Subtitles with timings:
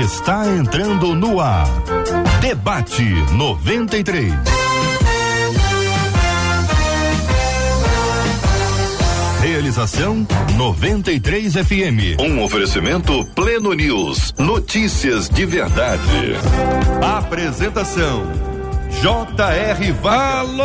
[0.00, 1.66] está entrando no ar.
[2.40, 3.02] Debate
[3.32, 4.32] 93.
[9.40, 12.20] Realização 93 FM.
[12.20, 14.34] Um oferecimento Pleno News.
[14.38, 16.34] Notícias de verdade.
[17.02, 18.24] Apresentação
[19.00, 19.94] J.R.
[20.04, 20.60] Alô,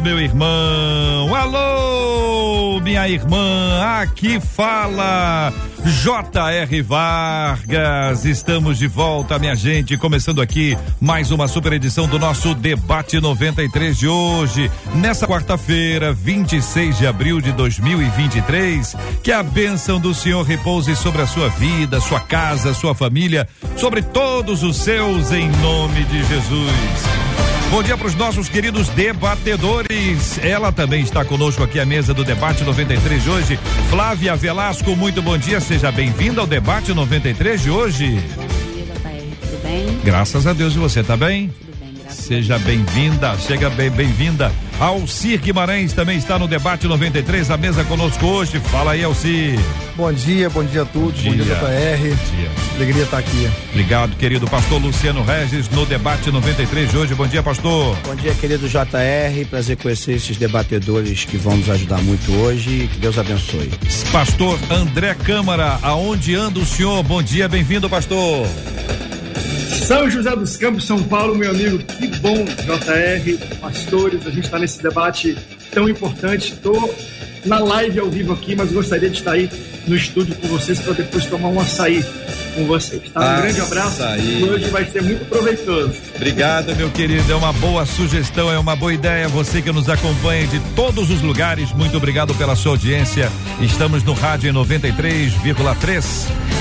[0.00, 1.34] meu irmão.
[1.34, 3.82] Alô, minha irmã.
[4.00, 5.52] Aqui fala
[5.84, 6.80] J.R.
[6.82, 13.20] Vargas, estamos de volta, minha gente, começando aqui mais uma super edição do nosso Debate
[13.20, 18.96] 93 de hoje, nessa quarta-feira, 26 de abril de 2023.
[19.22, 24.00] Que a bênção do Senhor repouse sobre a sua vida, sua casa, sua família, sobre
[24.00, 27.53] todos os seus, em nome de Jesus.
[27.70, 30.38] Bom dia para os nossos queridos debatedores.
[30.38, 33.58] Ela também está conosco aqui à mesa do Debate 93 de hoje.
[33.90, 35.60] Flávia Velasco, muito bom dia.
[35.60, 38.22] Seja bem-vinda ao Debate 93 de hoje.
[38.36, 39.36] Bom dia, JR.
[39.40, 40.00] Tudo bem?
[40.04, 40.74] Graças a Deus.
[40.74, 41.48] E você, tá bem?
[41.48, 44.52] Tudo bem, graças Seja bem-vinda, chega bem, bem-vinda.
[44.80, 48.58] Alcir Guimarães também está no debate 93, a mesa conosco hoje.
[48.58, 49.58] Fala aí, Alcir.
[49.96, 51.54] Bom dia, bom dia a todos, bom dia, dia.
[51.54, 52.16] JR.
[52.36, 52.50] dia.
[52.74, 53.48] Alegria estar aqui.
[53.70, 57.14] Obrigado, querido pastor Luciano Regis, no debate 93 de hoje.
[57.14, 57.96] Bom dia, pastor.
[58.04, 59.46] Bom dia, querido JR.
[59.48, 62.88] Prazer conhecer esses debatedores que vão nos ajudar muito hoje.
[62.92, 63.70] Que Deus abençoe.
[64.10, 67.00] Pastor André Câmara, aonde anda o senhor?
[67.04, 68.48] Bom dia, bem-vindo, pastor.
[69.84, 74.58] São José dos Campos, São Paulo, meu amigo, que bom, JR, pastores, a gente está
[74.64, 75.36] nesse debate
[75.70, 76.54] tão importante.
[76.54, 76.94] Estou
[77.44, 79.50] na live ao vivo aqui, mas gostaria de estar aí
[79.86, 82.02] no estúdio com vocês para depois tomar um açaí
[82.54, 83.02] com vocês.
[83.12, 83.20] Tá?
[83.20, 84.40] Um grande abraço Açaí.
[84.40, 85.94] e hoje vai ser muito proveitoso.
[86.14, 87.30] Obrigado, meu querido.
[87.30, 89.28] É uma boa sugestão, é uma boa ideia.
[89.28, 93.30] Você que nos acompanha de todos os lugares, muito obrigado pela sua audiência.
[93.60, 96.04] Estamos no rádio em 93,3.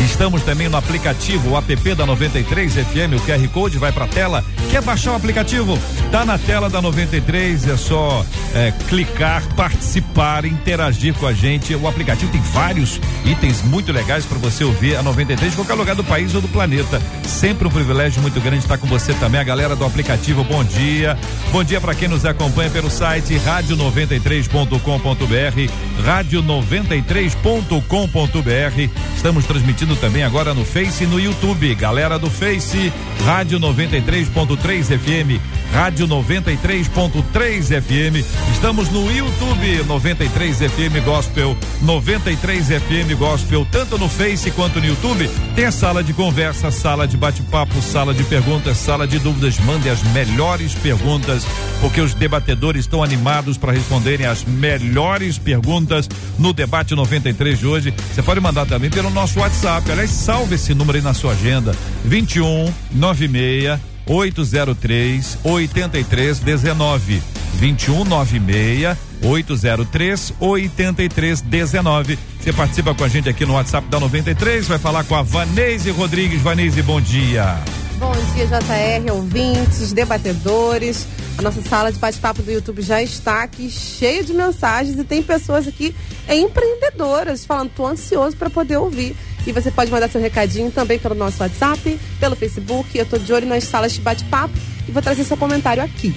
[0.06, 3.16] Estamos também no aplicativo, o app da 93 FM.
[3.16, 4.44] O QR Code vai para a tela.
[4.70, 5.78] Quer baixar o aplicativo?
[6.12, 7.68] Tá na tela da 93.
[7.68, 8.26] É só
[8.56, 11.76] é, clicar, participar, interagir com a gente.
[11.76, 15.83] O aplicativo tem vários itens muito legais para você ouvir a 93 de qualquer lugar
[15.94, 17.02] do país ou do planeta.
[17.24, 20.46] Sempre um privilégio muito grande estar com você também, a galera do aplicativo.
[20.46, 21.18] Bom dia.
[21.52, 28.90] Bom dia para quem nos acompanha pelo site rádio93.com.br, rádio93.com.br.
[29.16, 31.76] Estamos transmitindo também agora no Face e no YouTube.
[31.76, 32.94] Galera do Face,
[33.26, 35.42] Rádio 93.3 FM,
[35.74, 38.24] Rádio 93.3 FM.
[38.54, 45.28] Estamos no YouTube 93 FM Gospel, 93 FM Gospel, tanto no Face quanto no YouTube.
[45.56, 49.58] Tem a sala de conversa, sala de bate-papo, sala de perguntas, sala de dúvidas.
[49.62, 51.44] Mande as melhores perguntas,
[51.82, 56.08] porque os debatedores estão animados para responderem as melhores perguntas
[56.38, 57.94] no debate 93 de hoje.
[58.14, 59.92] Você pode mandar também pelo nosso WhatsApp.
[59.92, 61.76] Aliás, salve esse número aí na sua agenda:
[62.06, 67.22] 21 96 803 8319.
[67.56, 72.20] 21 96 803 8319.
[72.40, 75.92] Você participa com a gente aqui no WhatsApp da 93, vai falar com a Vanese
[75.92, 76.42] Rodrigues.
[76.42, 77.58] Vanese, bom dia.
[78.04, 81.08] Bom dia, JR, ouvintes, debatedores.
[81.38, 85.24] A nossa sala de bate-papo do YouTube já está aqui cheia de mensagens e tem
[85.24, 85.96] pessoas aqui
[86.28, 89.16] empreendedoras falando, tô ansioso para poder ouvir.
[89.48, 92.98] E você pode mandar seu recadinho também pelo nosso WhatsApp, pelo Facebook.
[92.98, 94.54] Eu tô de olho nas salas de bate-papo
[94.86, 96.14] e vou trazer seu comentário aqui.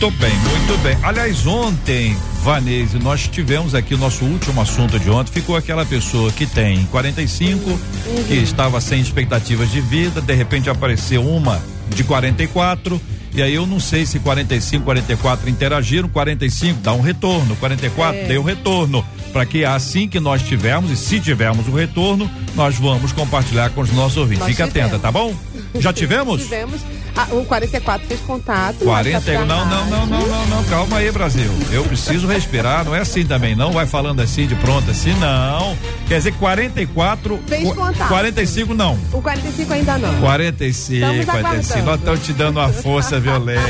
[0.00, 0.98] Muito bem, muito bem.
[1.02, 5.32] Aliás, ontem, Vanese, nós tivemos aqui o nosso último assunto de ontem.
[5.32, 7.78] Ficou aquela pessoa que tem 45,
[8.26, 13.00] que estava sem expectativas de vida, de repente apareceu uma de 44.
[13.34, 18.24] E aí eu não sei se 45, 44 interagiram, 45 dá um retorno, 44 É.
[18.26, 19.04] deu um retorno.
[19.32, 23.80] Para que assim que nós tivermos, e se tivermos o retorno, nós vamos compartilhar com
[23.80, 24.40] os nossos ouvintes.
[24.42, 25.02] Nós Fica atenta, tivemos.
[25.02, 25.34] tá bom?
[25.80, 26.42] Já tivemos?
[26.42, 26.80] Tivemos.
[27.16, 28.80] Ah, o 44 fez contato.
[28.80, 31.50] no 40, WhatsApp da não, não, não, não, não, não, calma aí, Brasil.
[31.70, 35.76] Eu preciso respirar, não é assim também, não vai falando assim de pronto assim, não.
[36.08, 37.40] Quer dizer, 44.
[37.46, 38.08] Fez contato.
[38.08, 38.98] 45 não.
[39.12, 40.20] O 45 ainda não.
[40.20, 41.30] 45, Estamos 45.
[41.30, 41.84] aguardando.
[41.84, 43.62] Nós estamos te dando uma força violenta.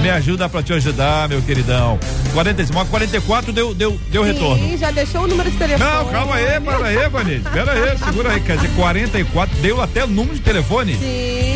[0.00, 1.98] Me ajuda pra te ajudar, meu queridão.
[2.32, 4.64] 45, mas 44 deu, deu, deu retorno.
[4.64, 5.90] Sim, já deixou o número de telefone.
[5.90, 7.50] Não, calma aí, para aí, Vanite.
[7.50, 8.40] Pera aí, segura aí.
[8.40, 10.94] Quer dizer, 44 deu até o número de telefone?
[10.94, 11.47] Sim.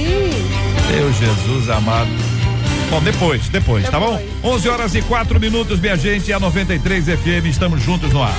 [0.90, 2.10] Meu Jesus amado.
[2.90, 4.16] Bom, depois, depois, tá bom?
[4.18, 4.54] Depois.
[4.54, 8.36] 11 horas e 4 minutos, minha gente, é a 93 FM, estamos juntos no ar.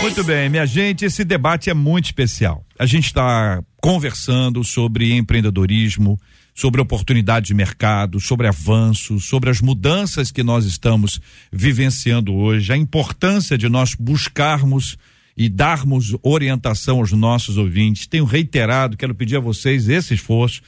[0.00, 2.64] Muito bem, minha gente, esse debate é muito especial.
[2.78, 6.18] A gente está conversando sobre empreendedorismo,
[6.54, 11.20] sobre oportunidades de mercado, sobre avanços, sobre as mudanças que nós estamos
[11.52, 14.96] vivenciando hoje, a importância de nós buscarmos
[15.38, 18.08] e darmos orientação aos nossos ouvintes.
[18.08, 20.60] Tenho reiterado, quero pedir a vocês esse esforço.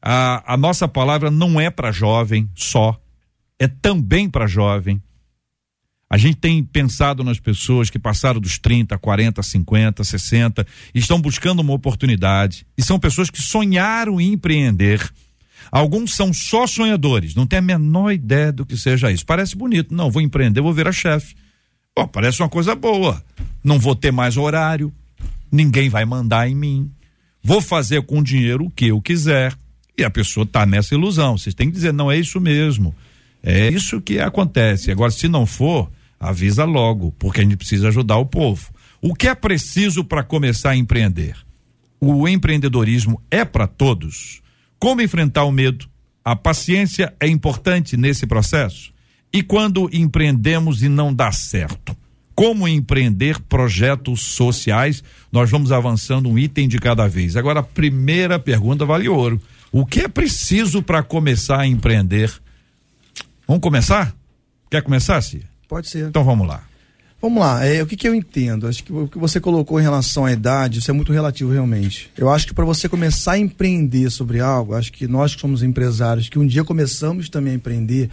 [0.00, 2.98] A, a nossa palavra não é para jovem só,
[3.58, 5.00] é também para jovem.
[6.08, 11.60] A gente tem pensado nas pessoas que passaram dos 30, 40, 50, 60, estão buscando
[11.60, 15.06] uma oportunidade e são pessoas que sonharam em empreender.
[15.70, 19.26] Alguns são só sonhadores, não tem a menor ideia do que seja isso.
[19.26, 21.34] Parece bonito, não, vou empreender, vou virar chefe.
[21.94, 23.22] Pô, parece uma coisa boa.
[23.62, 24.92] Não vou ter mais horário,
[25.50, 26.90] ninguém vai mandar em mim.
[27.42, 29.56] Vou fazer com o dinheiro o que eu quiser.
[29.96, 31.38] E a pessoa está nessa ilusão.
[31.38, 32.92] Vocês têm que dizer, não é isso mesmo.
[33.40, 34.90] É isso que acontece.
[34.90, 35.88] Agora, se não for,
[36.18, 38.72] avisa logo, porque a gente precisa ajudar o povo.
[39.00, 41.36] O que é preciso para começar a empreender?
[42.00, 44.42] O empreendedorismo é para todos.
[44.80, 45.88] Como enfrentar o medo?
[46.24, 48.93] A paciência é importante nesse processo?
[49.34, 51.96] E quando empreendemos e não dá certo?
[52.36, 55.02] Como empreender projetos sociais?
[55.32, 57.34] Nós vamos avançando um item de cada vez.
[57.34, 59.42] Agora, a primeira pergunta vale ouro.
[59.72, 62.32] O que é preciso para começar a empreender?
[63.44, 64.14] Vamos começar?
[64.70, 65.42] Quer começar, Cia?
[65.68, 66.06] Pode ser.
[66.06, 66.62] Então vamos lá.
[67.20, 68.68] Vamos lá, é, o que, que eu entendo?
[68.68, 72.10] Acho que o que você colocou em relação à idade, isso é muito relativo realmente.
[72.18, 75.62] Eu acho que para você começar a empreender sobre algo, acho que nós que somos
[75.62, 78.10] empresários, que um dia começamos também a empreender,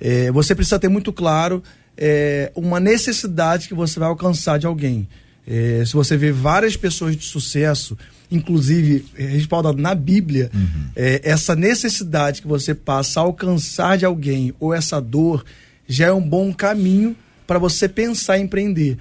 [0.00, 1.62] é, você precisa ter muito claro
[1.96, 5.06] é, uma necessidade que você vai alcançar de alguém.
[5.46, 7.96] É, se você vê várias pessoas de sucesso,
[8.30, 10.86] inclusive é, respaldado na Bíblia, uhum.
[10.96, 15.44] é, essa necessidade que você passa a alcançar de alguém ou essa dor
[15.86, 17.16] já é um bom caminho
[17.46, 18.96] para você pensar em empreender.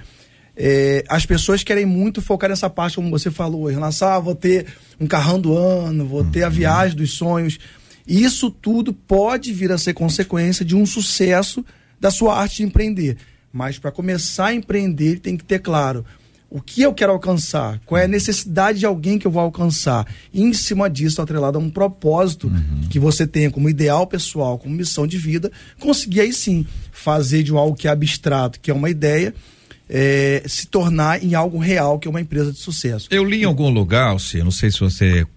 [0.57, 4.19] É, as pessoas querem muito focar nessa parte, como você falou, em relação a ah,
[4.19, 4.65] vou ter
[4.99, 6.53] um carrão do ano, vou ter a uhum.
[6.53, 7.59] viagem dos sonhos.
[8.09, 11.63] Isso tudo pode vir a ser consequência de um sucesso
[11.99, 13.17] da sua arte de empreender.
[13.53, 16.03] Mas para começar a empreender, tem que ter claro
[16.49, 20.07] o que eu quero alcançar, qual é a necessidade de alguém que eu vou alcançar.
[20.33, 22.87] E em cima disso, atrelado a um propósito uhum.
[22.89, 27.51] que você tenha como ideal pessoal, como missão de vida, conseguir aí sim fazer de
[27.51, 29.33] algo que é abstrato, que é uma ideia,
[29.87, 33.07] é, se tornar em algo real, que é uma empresa de sucesso.
[33.11, 35.27] Eu li em algum lugar, Alci, não sei se você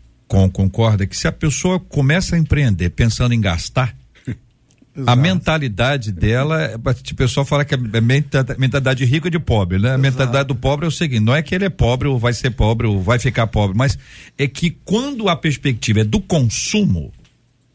[0.51, 3.95] concorda, que se a pessoa começa a empreender pensando em gastar,
[4.95, 5.11] Exato.
[5.11, 9.95] A mentalidade dela, o pessoal fala que é mentalidade rica de pobre, né?
[9.95, 12.35] A mentalidade do pobre é o seguinte, não é que ele é pobre ou vai
[12.35, 13.99] ser pobre ou vai ficar pobre, mas
[14.37, 17.11] é que quando a perspectiva é do consumo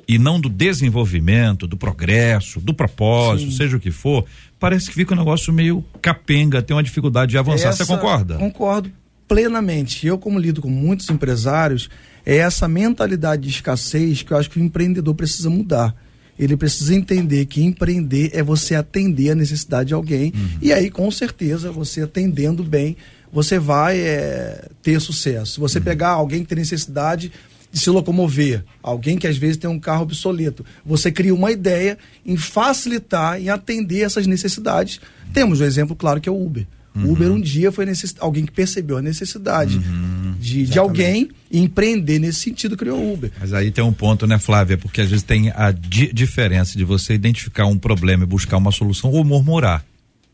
[0.07, 3.57] e não do desenvolvimento, do progresso, do propósito, Sim.
[3.57, 4.24] seja o que for,
[4.60, 7.69] parece que fica um negócio meio capenga, tem uma dificuldade de avançar.
[7.69, 8.38] Essa, Você concorda?
[8.38, 8.92] Concordo
[9.27, 10.07] plenamente.
[10.07, 11.89] Eu, como lido com muitos empresários,
[12.27, 15.95] é essa mentalidade de escassez que eu acho que o empreendedor precisa mudar
[16.39, 20.31] ele precisa entender que empreender é você atender a necessidade de alguém.
[20.35, 20.50] Uhum.
[20.62, 22.95] E aí, com certeza, você atendendo bem,
[23.31, 25.53] você vai é, ter sucesso.
[25.53, 25.83] Se você uhum.
[25.83, 27.31] pegar alguém que tem necessidade
[27.71, 31.97] de se locomover, alguém que às vezes tem um carro obsoleto, você cria uma ideia
[32.25, 35.01] em facilitar, em atender essas necessidades.
[35.33, 36.68] Temos o um exemplo claro que é o Uber.
[36.95, 37.12] Uhum.
[37.12, 38.15] Uber um dia foi necess...
[38.19, 40.26] alguém que percebeu a necessidade uhum.
[40.39, 43.31] De, de alguém empreender nesse sentido, criou o Uber.
[43.39, 44.78] Mas aí tem um ponto, né, Flávia?
[44.78, 48.72] Porque às vezes tem a di diferença de você identificar um problema e buscar uma
[48.72, 49.86] solução ou murmurar.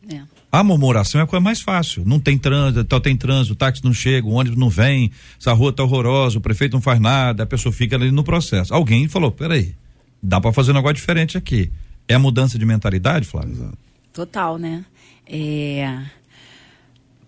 [0.10, 0.22] É.
[0.52, 2.04] A murmuração é a coisa mais fácil.
[2.06, 5.52] Não tem trânsito, tal tem trânsito, o táxi não chega, o ônibus não vem, essa
[5.54, 8.74] rua tá horrorosa, o prefeito não faz nada, a pessoa fica ali no processo.
[8.74, 9.74] Alguém falou, peraí,
[10.22, 11.72] dá para fazer um negócio diferente aqui.
[12.08, 13.72] É a mudança de mentalidade, Flávia?
[14.12, 14.86] Total, né?
[15.26, 16.02] É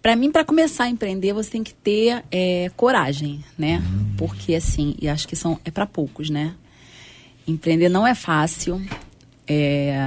[0.06, 3.78] para mim, para começar a empreender, você tem que ter é, coragem, né?
[3.78, 4.14] Uhum.
[4.16, 6.54] Porque assim, e acho que são é para poucos, né?
[7.48, 8.80] Empreender não é fácil.
[9.48, 9.98] É,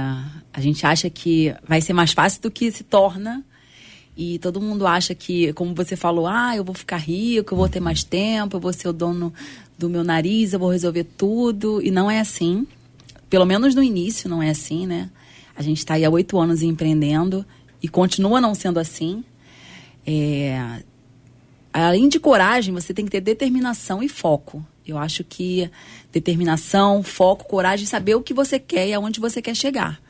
[0.53, 3.43] a gente acha que vai ser mais fácil do que se torna.
[4.15, 7.67] E todo mundo acha que, como você falou, ah, eu vou ficar rico, eu vou
[7.67, 9.33] ter mais tempo, eu vou ser o dono
[9.77, 11.81] do meu nariz, eu vou resolver tudo.
[11.81, 12.65] E não é assim.
[13.29, 15.09] Pelo menos no início não é assim, né?
[15.57, 17.45] A gente está aí há oito anos empreendendo
[17.83, 19.25] e continua não sendo assim.
[20.05, 20.81] É,
[21.73, 24.65] além de coragem, você tem que ter determinação e foco.
[24.85, 25.69] Eu acho que
[26.11, 30.01] determinação, foco, coragem, saber o que você quer e aonde você quer chegar.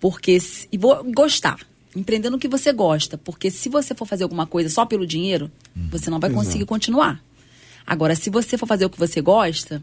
[0.00, 0.38] Porque
[0.70, 1.58] e vou gostar,
[1.94, 5.50] empreendendo o que você gosta, porque se você for fazer alguma coisa só pelo dinheiro,
[5.76, 6.44] hum, você não vai Exato.
[6.44, 7.22] conseguir continuar.
[7.86, 9.82] Agora, se você for fazer o que você gosta,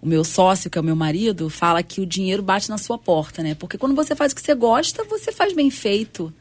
[0.00, 2.98] o meu sócio, que é o meu marido, fala que o dinheiro bate na sua
[2.98, 3.54] porta, né?
[3.54, 6.32] Porque quando você faz o que você gosta, você faz bem feito.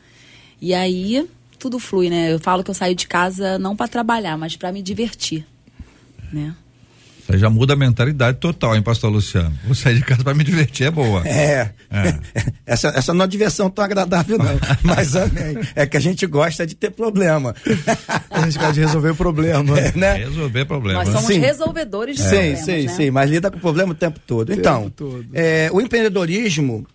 [0.61, 1.27] E aí
[1.59, 2.33] tudo flui, né?
[2.33, 5.45] Eu falo que eu saio de casa não para trabalhar, mas para me divertir,
[6.31, 6.55] né?
[7.37, 9.53] Já muda a mentalidade total, hein, pastor Luciano?
[9.63, 11.21] Vou sair de casa para me divertir, é boa.
[11.27, 11.69] É.
[11.91, 12.19] é.
[12.65, 14.59] essa, essa não é diversão tão agradável, não.
[14.83, 15.59] Mas amém.
[15.75, 17.53] É que a gente gosta de ter problema.
[18.31, 19.79] a gente gosta de resolver o problema.
[19.79, 20.13] É, né?
[20.13, 21.03] Resolver problema.
[21.03, 21.39] Nós somos sim.
[21.39, 22.59] resolvedores de sim, problemas.
[22.59, 22.93] Sim, sim, né?
[22.93, 23.11] sim.
[23.11, 24.51] Mas lida com o problema o tempo todo.
[24.51, 25.27] Então, tempo todo.
[25.33, 26.87] É, o empreendedorismo.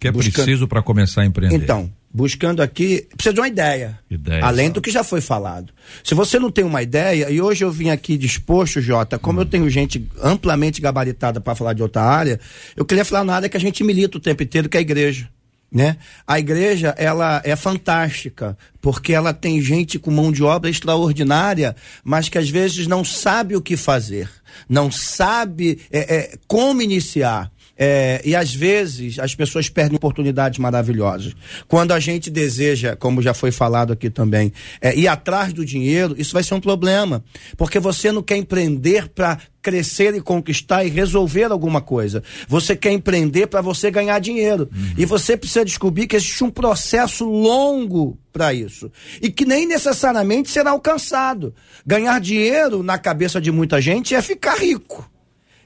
[0.00, 0.32] Que é busca...
[0.32, 1.54] preciso para começar a empreender?
[1.54, 3.98] Então, buscando aqui, precisa de uma ideia.
[4.10, 4.72] ideia além só.
[4.72, 5.72] do que já foi falado.
[6.02, 9.42] Se você não tem uma ideia, e hoje eu vim aqui disposto, Jota, como hum.
[9.42, 12.40] eu tenho gente amplamente gabaritada para falar de outra área,
[12.74, 14.82] eu queria falar na área que a gente milita o tempo inteiro, que é a
[14.82, 15.28] igreja.
[15.72, 15.98] Né?
[16.26, 22.28] A igreja ela é fantástica porque ela tem gente com mão de obra extraordinária, mas
[22.28, 24.28] que às vezes não sabe o que fazer,
[24.68, 27.52] não sabe é, é, como iniciar.
[27.82, 31.34] É, e às vezes as pessoas perdem oportunidades maravilhosas.
[31.66, 36.14] Quando a gente deseja, como já foi falado aqui também, é, ir atrás do dinheiro,
[36.18, 37.24] isso vai ser um problema.
[37.56, 42.22] Porque você não quer empreender para crescer e conquistar e resolver alguma coisa.
[42.46, 44.68] Você quer empreender para você ganhar dinheiro.
[44.70, 44.94] Uhum.
[44.98, 48.92] E você precisa descobrir que existe um processo longo para isso.
[49.22, 51.54] E que nem necessariamente será alcançado.
[51.86, 55.09] Ganhar dinheiro na cabeça de muita gente é ficar rico.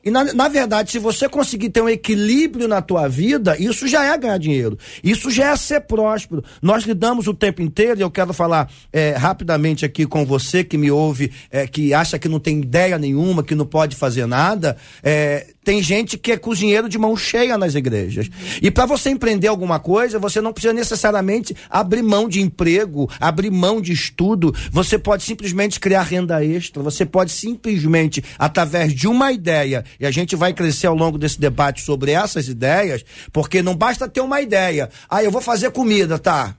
[0.04, 4.04] E na, na verdade, se você conseguir ter um equilíbrio na tua vida, isso já
[4.04, 4.78] é ganhar dinheiro.
[5.02, 6.44] Isso já é ser próspero.
[6.60, 10.76] Nós lidamos o tempo inteiro, e eu quero falar é, rapidamente aqui com você que
[10.76, 14.76] me ouve, é, que acha que não tem ideia nenhuma, que não pode fazer nada.
[15.02, 18.28] É, tem gente que é cozinheiro de mão cheia nas igrejas.
[18.60, 23.50] E para você empreender alguma coisa, você não precisa necessariamente abrir mão de emprego, abrir
[23.50, 24.54] mão de estudo.
[24.70, 26.82] Você pode simplesmente criar renda extra.
[26.82, 31.40] Você pode simplesmente, através de uma ideia, e a gente vai crescer ao longo desse
[31.40, 34.90] debate sobre essas ideias, porque não basta ter uma ideia.
[35.08, 36.54] Ah, eu vou fazer comida, tá?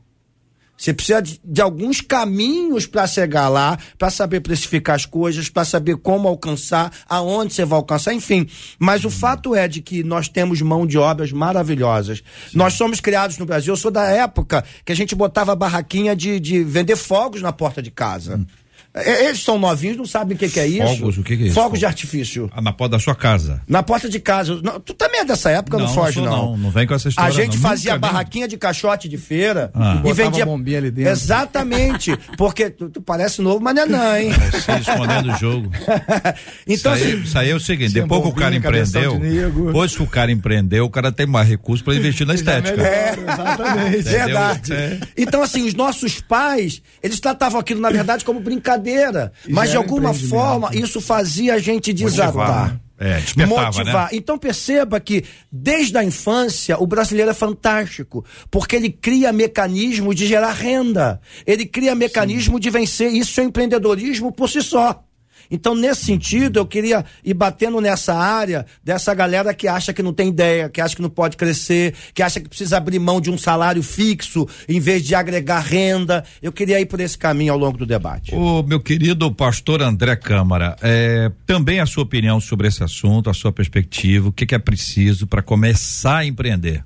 [0.77, 5.63] Você precisa de, de alguns caminhos para chegar lá, para saber precificar as coisas, para
[5.63, 8.47] saber como alcançar, aonde você vai alcançar, enfim.
[8.77, 12.21] Mas o fato é de que nós temos mão de obras maravilhosas.
[12.49, 12.57] Sim.
[12.57, 13.73] Nós somos criados no Brasil.
[13.73, 17.81] Eu sou da época que a gente botava barraquinha de, de vender fogos na porta
[17.81, 18.35] de casa.
[18.37, 18.45] Hum.
[18.95, 20.97] É, eles são novinhos, não sabem o que, que é isso.
[20.97, 21.55] Fogos, o que, que é isso?
[21.55, 22.49] Fogos de artifício.
[22.55, 23.61] Ah, na porta da sua casa.
[23.67, 24.57] Na porta de casa.
[24.63, 26.51] Não, tu também é dessa época, não, não foge, não.
[26.51, 27.29] Não, não vem com essa história.
[27.29, 27.61] A gente não.
[27.61, 30.01] fazia Nunca barraquinha de caixote de feira ah.
[30.05, 30.45] e, vendia.
[30.45, 31.11] bombinha ali dentro.
[31.11, 32.17] Exatamente.
[32.37, 34.31] porque tu, tu, parece novo, mas não é não, hein?
[34.51, 35.71] Você escondendo o jogo.
[36.65, 39.95] então, isso aí, assim, isso aí é o seguinte: depois que o cara empreendeu, depois
[39.95, 42.81] que o cara empreendeu, o cara tem mais recursos para investir na estética.
[42.81, 44.03] É, exatamente.
[44.03, 44.73] Verdade.
[44.73, 44.99] É.
[45.17, 48.84] Então, assim, os nossos pais, eles tratavam aquilo, na verdade, como brincadeira.
[49.47, 52.73] Mas mas de alguma forma isso fazia a gente desatar.
[52.73, 52.79] Né?
[52.97, 54.03] É, despertava, motivar.
[54.03, 54.09] Né?
[54.13, 60.25] Então perceba que desde a infância o brasileiro é fantástico, porque ele cria mecanismo de
[60.25, 62.61] gerar renda, ele cria mecanismo Sim.
[62.61, 63.11] de vencer.
[63.11, 65.03] Isso é empreendedorismo por si só.
[65.49, 70.13] Então, nesse sentido, eu queria ir batendo nessa área dessa galera que acha que não
[70.13, 73.29] tem ideia, que acha que não pode crescer, que acha que precisa abrir mão de
[73.29, 76.23] um salário fixo em vez de agregar renda.
[76.41, 78.33] Eu queria ir por esse caminho ao longo do debate.
[78.33, 83.33] O meu querido pastor André Câmara, é, também a sua opinião sobre esse assunto, a
[83.33, 86.83] sua perspectiva, o que, que é preciso para começar a empreender?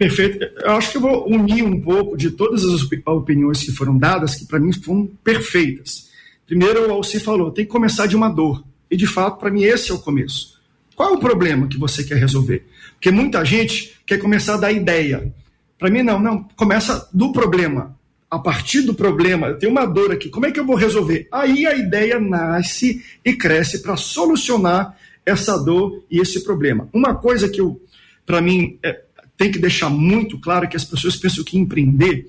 [0.00, 0.42] Perfeito.
[0.64, 4.34] Eu acho que eu vou unir um pouco de todas as opiniões que foram dadas,
[4.34, 6.09] que para mim foram perfeitas.
[6.50, 8.64] Primeiro, o Alci falou, tem que começar de uma dor.
[8.90, 10.60] E de fato, para mim, esse é o começo.
[10.96, 12.66] Qual é o problema que você quer resolver?
[12.94, 15.32] Porque muita gente quer começar da ideia.
[15.78, 16.42] Para mim, não, não.
[16.56, 17.96] Começa do problema.
[18.28, 21.28] A partir do problema, eu tenho uma dor aqui, como é que eu vou resolver?
[21.30, 26.88] Aí a ideia nasce e cresce para solucionar essa dor e esse problema.
[26.92, 27.80] Uma coisa que eu,
[28.26, 29.00] para mim, é,
[29.36, 32.28] tem que deixar muito claro que as pessoas pensam que empreender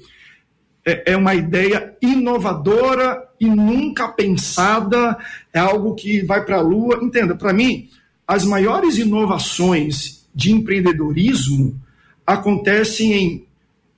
[0.86, 5.18] é, é uma ideia inovadora e nunca pensada,
[5.54, 7.00] é algo que vai para a lua.
[7.02, 7.90] Entenda, para mim,
[8.28, 11.80] as maiores inovações de empreendedorismo
[12.26, 13.46] acontecem em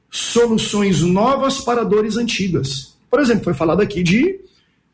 [0.10, 2.98] soluções novas para dores antigas.
[3.10, 4.40] Por exemplo, foi falado aqui de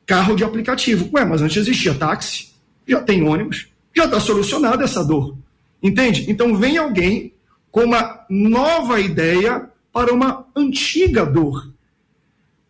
[0.06, 1.10] carro de aplicativo.
[1.14, 2.50] Ué, mas antes existia táxi,
[2.88, 5.38] já tem ônibus, já está solucionada essa dor.
[5.82, 6.26] Entende?
[6.30, 7.34] Então vem alguém
[7.72, 11.72] com uma nova ideia para uma antiga dor.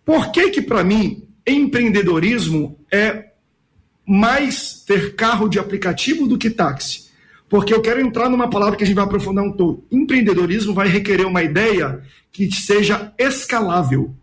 [0.10, 3.26] Por que que para mim empreendedorismo é
[4.04, 7.12] mais ter carro de aplicativo do que táxi?
[7.48, 9.86] Porque eu quero entrar numa palavra que a gente vai aprofundar um pouco.
[9.92, 12.02] Empreendedorismo vai requerer uma ideia
[12.32, 14.16] que seja escalável.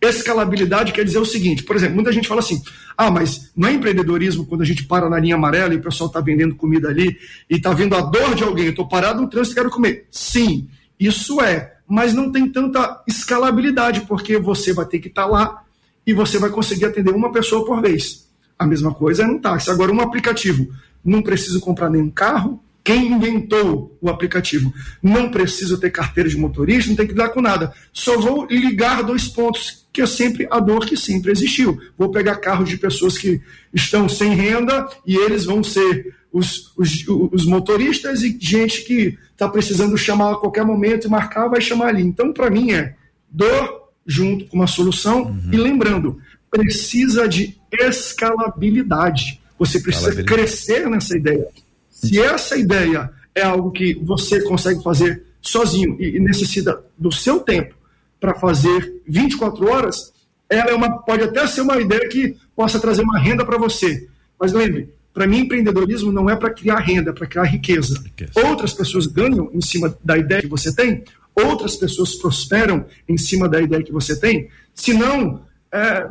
[0.00, 2.62] Escalabilidade quer dizer o seguinte, por exemplo, muita gente fala assim:
[2.96, 6.06] ah, mas não é empreendedorismo quando a gente para na linha amarela e o pessoal
[6.06, 7.16] está vendendo comida ali
[7.50, 10.06] e está vendo a dor de alguém, eu estou parado no trânsito e quero comer.
[10.08, 10.68] Sim,
[11.00, 15.62] isso é mas não tem tanta escalabilidade, porque você vai ter que estar tá lá
[16.06, 18.28] e você vai conseguir atender uma pessoa por vez.
[18.58, 19.70] A mesma coisa é no táxi.
[19.70, 20.68] Agora, um aplicativo,
[21.04, 24.72] não preciso comprar nenhum carro, quem inventou o aplicativo?
[25.02, 27.72] Não preciso ter carteira de motorista, não tem que dar com nada.
[27.92, 31.80] Só vou ligar dois pontos, que é sempre a dor que sempre existiu.
[31.96, 33.40] Vou pegar carros de pessoas que
[33.72, 39.48] estão sem renda e eles vão ser os, os, os motoristas e gente que está
[39.48, 42.02] precisando chamar a qualquer momento e marcar, vai chamar ali.
[42.02, 42.94] Então, para mim, é
[43.28, 45.50] dor junto com uma solução uhum.
[45.52, 46.18] e lembrando,
[46.50, 49.40] precisa de escalabilidade.
[49.58, 51.48] Você precisa crescer nessa ideia.
[51.90, 57.74] Se essa ideia é algo que você consegue fazer sozinho e necessita do seu tempo
[58.20, 60.12] para fazer 24 horas,
[60.48, 64.08] ela é uma, pode até ser uma ideia que possa trazer uma renda para você.
[64.38, 68.00] Mas lembre, para mim, empreendedorismo não é para criar renda, é para criar riqueza.
[68.02, 68.32] riqueza.
[68.46, 71.04] Outras pessoas ganham em cima da ideia que você tem,
[71.34, 76.06] outras pessoas prosperam em cima da ideia que você tem, senão é,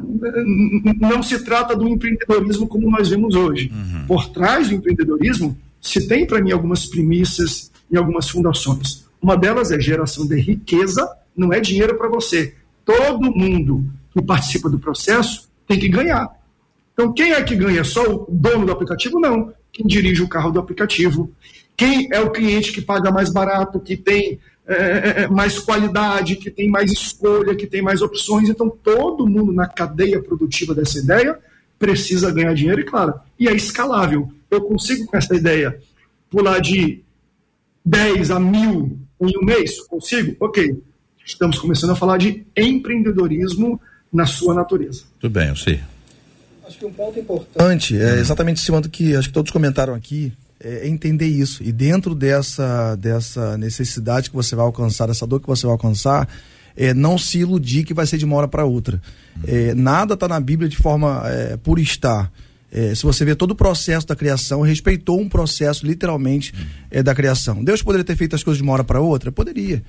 [1.00, 3.72] não se trata do empreendedorismo como nós vemos hoje.
[3.72, 4.06] Uhum.
[4.08, 9.06] Por trás do empreendedorismo se tem para mim algumas premissas e algumas fundações.
[9.22, 12.56] Uma delas é geração de riqueza, não é dinheiro para você.
[12.84, 16.30] Todo mundo que participa do processo tem que ganhar.
[17.02, 17.84] Então, quem é que ganha?
[17.84, 19.20] Só o dono do aplicativo?
[19.20, 19.52] Não.
[19.74, 21.32] Quem dirige o carro do aplicativo.
[21.76, 26.36] Quem é o cliente que paga mais barato, que tem é, é, é mais qualidade,
[26.36, 28.50] que tem mais escolha, que tem mais opções.
[28.50, 31.40] Então, todo mundo na cadeia produtiva dessa ideia
[31.80, 35.80] precisa ganhar dinheiro, e claro, e é escalável eu consigo com essa ideia
[36.30, 37.02] pular de
[37.84, 39.82] 10 a mil em um mês?
[39.88, 40.36] Consigo?
[40.40, 40.80] Ok.
[41.26, 43.82] Estamos começando a falar de empreendedorismo
[44.14, 45.06] na sua natureza.
[45.20, 45.80] Tudo bem, eu sei.
[46.72, 49.94] Acho que um ponto importante é exatamente em cima do que acho que todos comentaram
[49.94, 51.62] aqui, é entender isso.
[51.62, 56.30] E dentro dessa, dessa necessidade que você vai alcançar, dessa dor que você vai alcançar,
[56.76, 59.02] é, não se iludir que vai ser de uma hora para outra.
[59.46, 62.32] É, nada está na Bíblia de forma é, por estar
[62.72, 66.54] é, se você vê todo o processo da criação, respeitou um processo, literalmente,
[66.90, 67.62] é, da criação.
[67.62, 69.30] Deus poderia ter feito as coisas de uma hora para outra?
[69.30, 69.84] Poderia.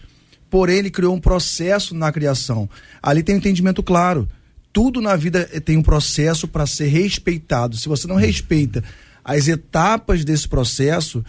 [0.50, 2.68] Porém, ele criou um processo na criação.
[3.00, 4.28] Ali tem um entendimento claro.
[4.72, 7.76] Tudo na vida é, tem um processo para ser respeitado.
[7.76, 8.82] Se você não respeita
[9.24, 11.24] as etapas desse processo,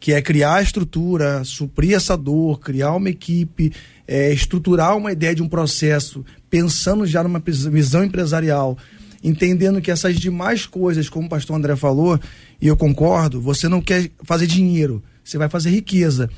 [0.00, 3.72] que é criar a estrutura, suprir essa dor, criar uma equipe,
[4.06, 8.76] é, estruturar uma ideia de um processo, pensando já numa visão empresarial,
[9.22, 12.18] entendendo que essas demais coisas, como o pastor André falou,
[12.60, 16.30] e eu concordo, você não quer fazer dinheiro, você vai fazer riqueza.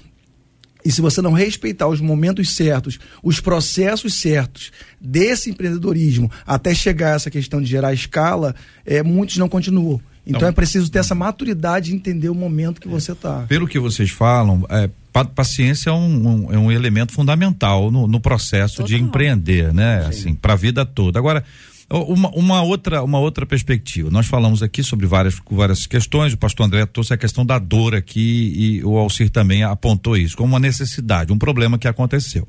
[0.85, 7.13] E se você não respeitar os momentos certos, os processos certos desse empreendedorismo, até chegar
[7.13, 8.55] a essa questão de gerar escala,
[8.87, 10.01] é, muitos não continuam.
[10.27, 13.47] Então, então é preciso ter essa maturidade de entender o momento que você está.
[13.49, 14.91] Pelo que vocês falam, é,
[15.25, 18.89] paciência é um, um, é um elemento fundamental no, no processo Total.
[18.89, 20.03] de empreender, né?
[20.03, 20.09] Sim.
[20.09, 21.19] Assim, para a vida toda.
[21.19, 21.43] Agora,
[21.91, 24.11] uma, uma, outra, uma outra perspectiva.
[24.11, 27.95] Nós falamos aqui sobre várias, várias questões, o pastor André trouxe a questão da dor
[27.95, 32.47] aqui e o Alcir também apontou isso como uma necessidade, um problema que aconteceu.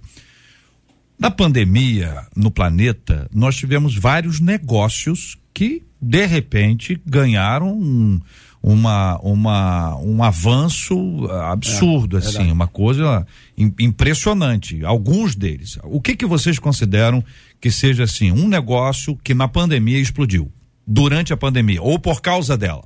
[1.18, 8.20] Na pandemia, no planeta, nós tivemos vários negócios que, de repente, ganharam um,
[8.62, 13.26] uma, uma, um avanço absurdo, é, assim, uma coisa
[13.58, 14.84] impressionante.
[14.84, 15.78] Alguns deles.
[15.84, 17.24] O que que vocês consideram
[17.60, 20.52] que seja assim, um negócio que na pandemia explodiu,
[20.86, 22.86] durante a pandemia, ou por causa dela,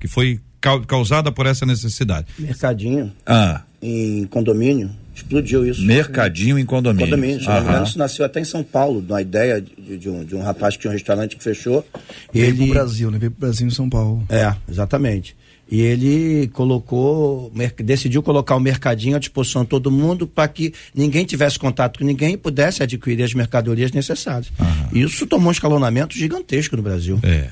[0.00, 0.40] que foi
[0.86, 2.26] causada por essa necessidade.
[2.38, 3.12] Mercadinho.
[3.26, 3.62] Ah.
[3.82, 4.90] Em condomínio.
[5.14, 5.82] Explodiu isso.
[5.82, 7.06] Mercadinho em condomínio.
[7.06, 7.40] Condomínio.
[7.40, 10.24] Se não me engano, isso nasceu até em São Paulo, da ideia de, de, um,
[10.24, 11.86] de um rapaz que tinha um restaurante que fechou.
[12.32, 12.56] E veio ele...
[12.64, 13.18] pro Brasil, né?
[13.18, 14.24] Veio pro Brasil em São Paulo.
[14.28, 15.36] É, exatamente.
[15.70, 17.50] E ele colocou,
[17.82, 22.04] decidiu colocar o mercadinho à disposição de todo mundo para que ninguém tivesse contato com
[22.04, 24.52] ninguém e pudesse adquirir as mercadorias necessárias.
[24.58, 25.04] Uhum.
[25.04, 27.18] Isso tomou um escalonamento gigantesco no Brasil.
[27.22, 27.48] É.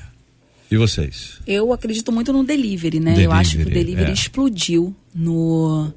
[0.69, 1.39] E vocês?
[1.45, 3.13] Eu acredito muito no delivery, né?
[3.13, 4.13] Delivery, Eu acho que o delivery é.
[4.13, 5.91] explodiu no,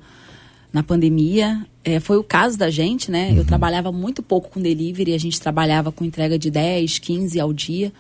[0.76, 1.66] na pandemia.
[1.82, 3.30] É, foi o caso da gente, né?
[3.30, 3.38] Uhum.
[3.38, 7.50] Eu trabalhava muito pouco com delivery, a gente trabalhava com entrega de 10, 15 ao
[7.50, 7.90] dia.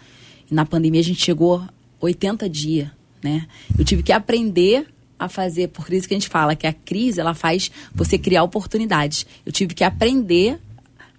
[0.50, 1.62] E na pandemia a gente chegou
[2.00, 2.88] 80 dias
[3.22, 3.46] né?
[3.76, 4.86] Eu tive que aprender
[5.18, 8.42] a fazer, por isso que a gente fala que a crise ela faz você criar
[8.42, 9.26] oportunidades.
[9.44, 10.60] Eu tive que aprender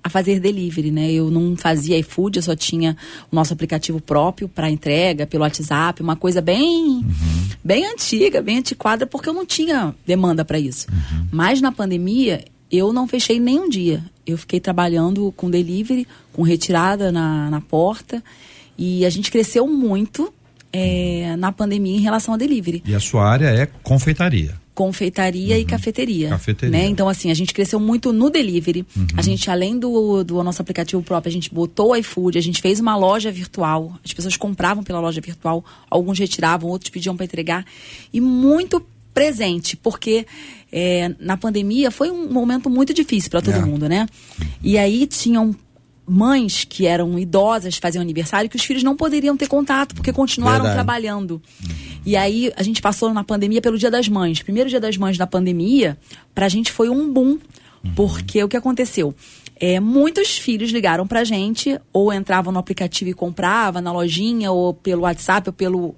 [0.07, 1.11] a fazer delivery, né?
[1.11, 2.97] Eu não fazia iFood, eu só tinha
[3.31, 7.47] o nosso aplicativo próprio para entrega pelo WhatsApp, uma coisa bem uhum.
[7.63, 10.87] bem antiga, bem antiquada, porque eu não tinha demanda para isso.
[10.91, 11.27] Uhum.
[11.31, 14.03] Mas na pandemia, eu não fechei nenhum dia.
[14.25, 18.23] Eu fiquei trabalhando com delivery, com retirada na, na porta,
[18.77, 20.33] e a gente cresceu muito
[20.71, 22.83] é, na pandemia em relação a delivery.
[22.85, 24.55] E a sua área é confeitaria?
[24.77, 25.61] Confeitaria uhum.
[25.61, 26.29] e cafeteria.
[26.29, 26.77] Cafeteria.
[26.77, 26.85] Né?
[26.85, 28.85] Então, assim, a gente cresceu muito no delivery.
[28.95, 29.07] Uhum.
[29.17, 32.61] A gente, além do, do nosso aplicativo próprio, a gente botou o iFood, a gente
[32.61, 33.97] fez uma loja virtual.
[34.05, 37.65] As pessoas compravam pela loja virtual, alguns retiravam, outros pediam para entregar.
[38.13, 38.85] E muito
[39.15, 40.27] presente, porque
[40.71, 43.65] é, na pandemia foi um momento muito difícil para todo é.
[43.65, 44.05] mundo, né?
[44.61, 45.55] E aí tinham
[46.07, 50.63] mães que eram idosas faziam aniversário que os filhos não poderiam ter contato porque continuaram
[50.63, 50.75] Verdade.
[50.75, 51.41] trabalhando.
[52.05, 54.41] E aí a gente passou na pandemia pelo Dia das Mães.
[54.41, 55.97] Primeiro Dia das Mães da pandemia,
[56.33, 57.37] pra gente foi um boom,
[57.95, 59.13] porque o que aconteceu?
[59.59, 64.71] É, muitos filhos ligaram pra gente, ou entravam no aplicativo e compravam na lojinha, ou
[64.73, 65.95] pelo WhatsApp, ou pelo.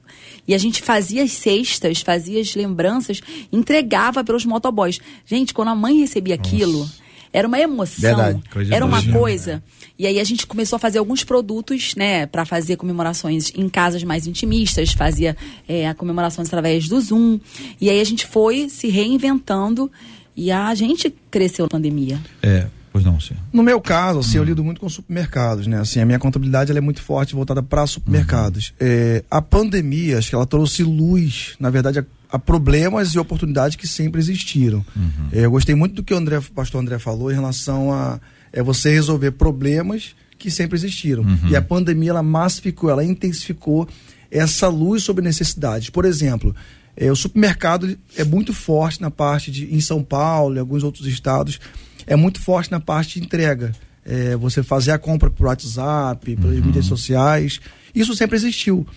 [0.47, 3.19] E a gente fazia as cestas, fazia as lembranças,
[3.51, 4.99] entregava pelos motoboys.
[5.25, 6.49] Gente, quando a mãe recebia Nossa.
[6.49, 6.89] aquilo,
[7.33, 8.73] era uma emoção, Verdade.
[8.73, 9.61] era uma coisa.
[9.99, 14.01] E aí a gente começou a fazer alguns produtos, né, para fazer comemorações em casas
[14.01, 15.35] mais intimistas, fazia
[15.67, 17.38] é, comemorações através do Zoom.
[17.81, 19.91] E aí a gente foi se reinventando
[20.38, 22.17] e a gente cresceu na pandemia.
[22.41, 22.67] É.
[22.91, 23.39] Pois não, senhor.
[23.53, 24.41] No meu caso, assim, hum.
[24.41, 25.79] eu lido muito com supermercados, né?
[25.79, 28.69] Assim, a minha contabilidade é muito forte voltada para supermercados.
[28.69, 28.88] Uhum.
[28.88, 33.75] É, a pandemia, acho que ela trouxe luz, na verdade, a, a problemas e oportunidades
[33.75, 34.83] que sempre existiram.
[34.95, 35.27] Uhum.
[35.31, 38.19] É, eu gostei muito do que o André, o pastor André falou em relação a
[38.51, 41.23] é você resolver problemas que sempre existiram.
[41.23, 41.49] Uhum.
[41.49, 43.88] E a pandemia ela massificou, ela intensificou
[44.31, 45.89] essa luz sobre necessidades.
[45.89, 46.55] Por exemplo,
[46.95, 51.07] é, o supermercado é muito forte na parte de em São Paulo, em alguns outros
[51.07, 51.59] estados,
[52.07, 53.73] é muito forte na parte de entrega.
[54.05, 56.65] É, você fazer a compra por WhatsApp, pelas uhum.
[56.65, 57.59] mídias sociais,
[57.93, 58.88] isso sempre existiu.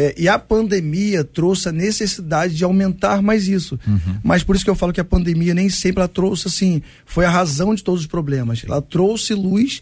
[0.00, 3.76] É, e a pandemia trouxe a necessidade de aumentar mais isso.
[3.84, 4.20] Uhum.
[4.22, 7.24] Mas por isso que eu falo que a pandemia nem sempre ela trouxe assim, foi
[7.24, 8.62] a razão de todos os problemas.
[8.64, 9.80] Ela trouxe luz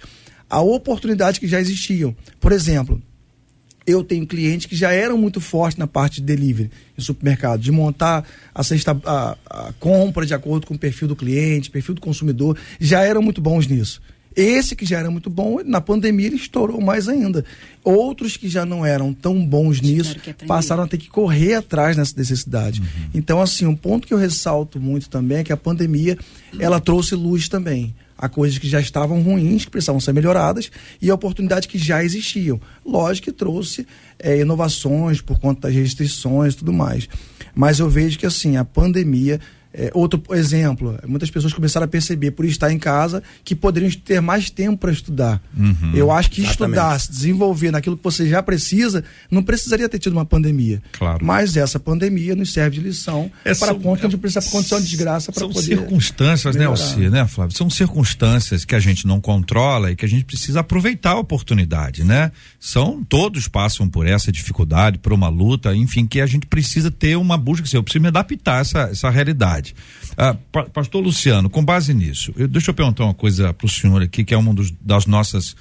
[0.48, 2.16] a oportunidades que já existiam.
[2.40, 3.02] Por exemplo,
[3.86, 7.70] eu tenho clientes que já eram muito fortes na parte de delivery em supermercado, de
[7.70, 12.00] montar a, cesta, a, a compra de acordo com o perfil do cliente, perfil do
[12.00, 14.00] consumidor, já eram muito bons nisso.
[14.36, 17.42] Esse que já era muito bom, na pandemia ele estourou mais ainda.
[17.82, 22.14] Outros que já não eram tão bons nisso passaram a ter que correr atrás nessa
[22.14, 22.80] necessidade.
[22.80, 23.10] Uhum.
[23.14, 26.18] Então, assim, um ponto que eu ressalto muito também é que a pandemia
[26.58, 30.70] ela trouxe luz também a coisas que já estavam ruins, que precisavam ser melhoradas,
[31.00, 32.60] e a oportunidades que já existiam.
[32.84, 33.86] Lógico que trouxe
[34.18, 37.08] é, inovações por conta das restrições e tudo mais.
[37.54, 39.40] Mas eu vejo que assim, a pandemia
[39.78, 44.22] é, outro exemplo, muitas pessoas começaram a perceber, por estar em casa, que poderiam ter
[44.22, 45.42] mais tempo para estudar.
[45.54, 46.78] Uhum, Eu acho que exatamente.
[46.78, 50.82] estudar, se desenvolver naquilo que você já precisa, não precisaria ter tido uma pandemia.
[50.92, 51.22] Claro.
[51.22, 54.50] Mas essa pandemia nos serve de lição é, para são, ponto que a gente precisa
[54.50, 55.54] condição de desgraça para poder.
[55.54, 56.78] São circunstâncias, né, melhorar.
[56.78, 57.54] né, Alci, né, Flávio?
[57.54, 62.02] São circunstâncias que a gente não controla e que a gente precisa aproveitar a oportunidade,
[62.02, 62.32] né?
[62.58, 67.16] São, todos passam por essa dificuldade, por uma luta, enfim, que a gente precisa ter
[67.16, 69.74] uma busca, eu preciso me adaptar a essa, essa realidade verdade.
[70.16, 70.34] Ah,
[70.72, 74.24] pastor Luciano, com base nisso, eu, deixa eu perguntar uma coisa para o senhor aqui,
[74.24, 75.56] que é uma dos, das nossas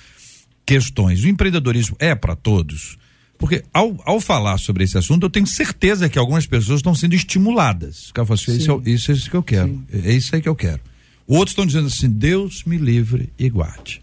[0.66, 1.24] questões.
[1.24, 2.98] O empreendedorismo é para todos?
[3.38, 7.16] Porque ao, ao falar sobre esse assunto, eu tenho certeza que algumas pessoas estão sendo
[7.16, 8.10] estimuladas.
[8.10, 9.68] O cara fala assim, isso, é, isso é isso que eu quero.
[9.68, 9.86] Sim.
[10.06, 10.80] É isso aí que eu quero.
[11.28, 14.02] Outros estão dizendo assim, Deus me livre e guarde.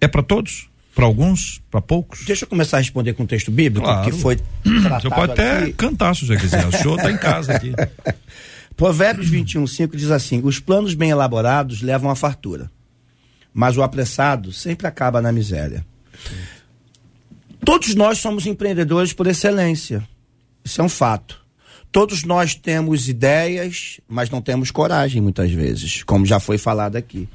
[0.00, 0.68] É para todos?
[0.94, 1.60] Para alguns?
[1.70, 2.24] Para poucos?
[2.26, 4.10] Deixa eu começar a responder com o texto bíblico claro.
[4.10, 5.72] que foi tratado Você pode até aqui.
[5.74, 6.66] cantar se você quiser.
[6.66, 7.72] O senhor está em casa aqui.
[8.80, 12.72] Provérbios 21, 5 diz assim: Os planos bem elaborados levam à fartura,
[13.52, 15.84] mas o apressado sempre acaba na miséria.
[17.62, 20.02] Todos nós somos empreendedores por excelência.
[20.64, 21.44] Isso é um fato.
[21.92, 27.28] Todos nós temos ideias, mas não temos coragem muitas vezes, como já foi falado aqui.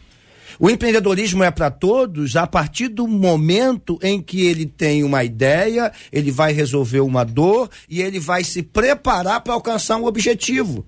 [0.60, 5.92] O empreendedorismo é para todos a partir do momento em que ele tem uma ideia,
[6.12, 10.84] ele vai resolver uma dor e ele vai se preparar para alcançar um objetivo.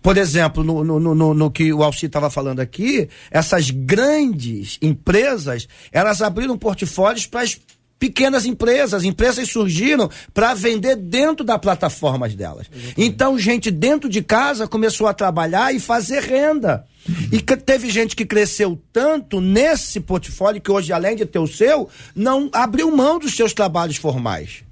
[0.00, 5.68] Por exemplo, no, no, no, no que o Alci estava falando aqui, essas grandes empresas,
[5.90, 7.58] elas abriram portfólios para as
[8.02, 12.66] pequenas empresas, empresas surgiram para vender dentro da plataformas delas.
[12.98, 16.84] Então, gente dentro de casa começou a trabalhar e fazer renda.
[17.30, 21.88] E teve gente que cresceu tanto nesse portfólio que hoje, além de ter o seu,
[22.12, 24.64] não abriu mão dos seus trabalhos formais.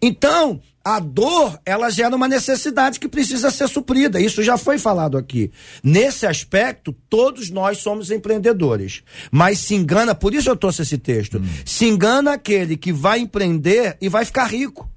[0.00, 4.20] Então, a dor, ela gera uma necessidade que precisa ser suprida.
[4.20, 5.50] Isso já foi falado aqui.
[5.82, 9.02] Nesse aspecto, todos nós somos empreendedores.
[9.30, 11.38] Mas se engana, por isso eu trouxe esse texto.
[11.38, 11.46] Hum.
[11.64, 14.90] Se engana aquele que vai empreender e vai ficar rico.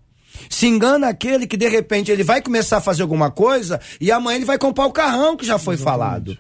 [0.50, 4.38] Se engana aquele que de repente ele vai começar a fazer alguma coisa e amanhã
[4.38, 6.00] ele vai comprar o carrão que já foi Exatamente.
[6.00, 6.38] falado.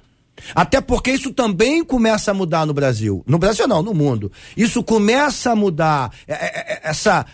[0.56, 3.24] Até porque isso também começa a mudar no Brasil.
[3.28, 4.32] No Brasil não, no mundo.
[4.58, 6.12] Isso começa a mudar.
[6.28, 7.26] É, é, é, essa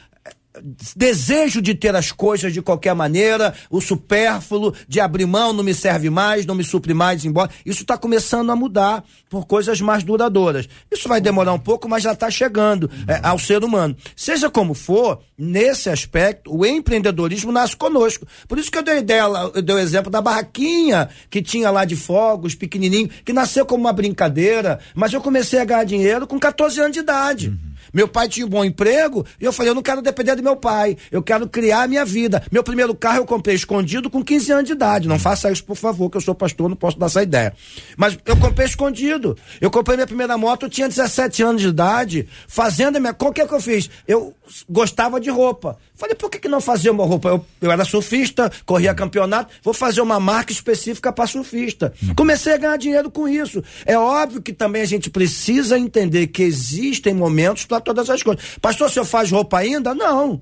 [0.95, 5.73] desejo de ter as coisas de qualquer maneira, o supérfluo, de abrir mão, não me
[5.73, 7.49] serve mais, não me supre mais, embora.
[7.65, 10.67] Isso está começando a mudar por coisas mais duradouras.
[10.91, 13.95] Isso vai demorar um pouco, mas já está chegando é, ao ser humano.
[14.15, 18.25] Seja como for, nesse aspecto, o empreendedorismo nasce conosco.
[18.47, 21.85] Por isso que eu dei ideia, eu dei o exemplo da barraquinha que tinha lá
[21.85, 26.39] de fogos, pequenininho, que nasceu como uma brincadeira, mas eu comecei a ganhar dinheiro com
[26.39, 27.49] 14 anos de idade.
[27.49, 27.68] Uhum.
[27.93, 30.55] Meu pai tinha um bom emprego e eu falei, eu não quero depender do meu
[30.55, 32.43] pai, eu quero criar a minha vida.
[32.51, 35.07] Meu primeiro carro eu comprei escondido com 15 anos de idade.
[35.07, 37.53] Não faça isso, por favor, que eu sou pastor, não posso dar essa ideia.
[37.97, 39.37] Mas eu comprei escondido.
[39.59, 43.13] Eu comprei minha primeira moto, eu tinha 17 anos de idade, fazendo a minha.
[43.13, 43.89] Qual que é que eu fiz?
[44.07, 44.33] Eu
[44.69, 45.77] gostava de roupa.
[45.95, 47.27] Falei, por que, que não fazer uma roupa?
[47.29, 51.93] Eu, eu era surfista, corria campeonato, vou fazer uma marca específica para surfista.
[52.15, 53.61] Comecei a ganhar dinheiro com isso.
[53.85, 58.43] É óbvio que também a gente precisa entender que existem momentos para todas as coisas.
[58.61, 59.93] Pastor, o senhor faz roupa ainda?
[59.93, 60.41] Não.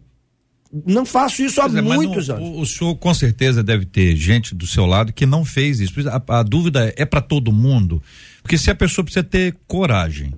[0.85, 2.43] Não faço isso há é, muitos anos.
[2.43, 5.93] O, o, senhor com certeza deve ter gente do seu lado que não fez isso.
[6.09, 8.01] A, a dúvida é, é para todo mundo,
[8.41, 10.33] porque se a pessoa precisa ter coragem,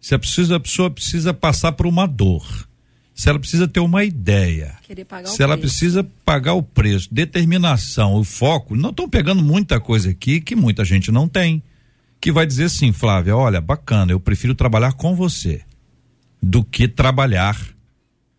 [0.00, 2.68] se a, precisa, a pessoa precisa passar por uma dor,
[3.14, 4.76] se ela precisa ter uma ideia,
[5.24, 5.74] se ela preço.
[5.74, 10.84] precisa pagar o preço, determinação, o foco, não estão pegando muita coisa aqui que muita
[10.84, 11.62] gente não tem,
[12.20, 15.62] que vai dizer assim, Flávia, olha, bacana, eu prefiro trabalhar com você
[16.42, 17.56] do que trabalhar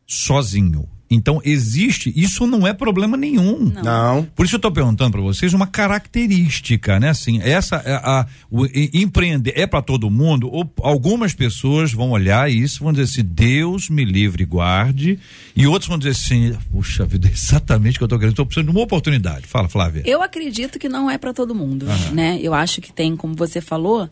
[0.07, 0.87] sozinho.
[1.13, 3.65] Então existe, isso não é problema nenhum.
[3.65, 3.83] Não.
[3.83, 4.23] não.
[4.33, 7.09] Por isso eu estou perguntando para vocês uma característica, né?
[7.09, 10.49] Assim, essa é a, o, empreender é para todo mundo.
[10.49, 15.19] Ou algumas pessoas vão olhar isso, vão dizer assim, Deus me livre e guarde,
[15.53, 18.45] e outros vão dizer assim, puxa vida, é exatamente o que eu estou querendo, estou
[18.45, 19.45] precisando de uma oportunidade.
[19.47, 20.03] Fala, Flávia.
[20.05, 22.11] Eu acredito que não é para todo mundo, Aham.
[22.11, 22.39] né?
[22.41, 24.09] Eu acho que tem, como você falou,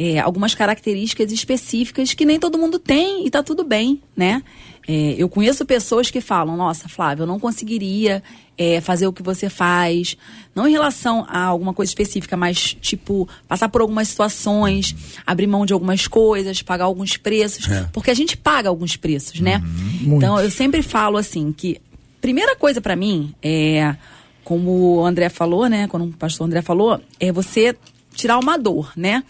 [0.00, 4.44] é, algumas características específicas que nem todo mundo tem e tá tudo bem, né?
[4.86, 8.22] É, eu conheço pessoas que falam, nossa, Flávia, eu não conseguiria
[8.56, 10.16] é, fazer o que você faz.
[10.54, 14.94] Não em relação a alguma coisa específica, mas, tipo, passar por algumas situações,
[15.26, 17.68] abrir mão de algumas coisas, pagar alguns preços.
[17.68, 17.88] É.
[17.92, 19.60] Porque a gente paga alguns preços, né?
[20.04, 21.80] Uhum, então, eu sempre falo assim que,
[22.20, 23.96] primeira coisa para mim é,
[24.44, 25.88] como o André falou, né?
[25.88, 27.76] Quando o pastor André falou, é você
[28.14, 29.24] tirar uma dor, né?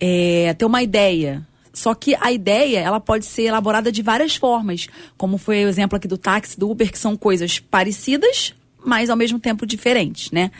[0.00, 1.46] É, ter uma ideia.
[1.72, 5.96] Só que a ideia, ela pode ser elaborada de várias formas, como foi o exemplo
[5.96, 10.50] aqui do táxi, do Uber, que são coisas parecidas, mas ao mesmo tempo diferentes, né?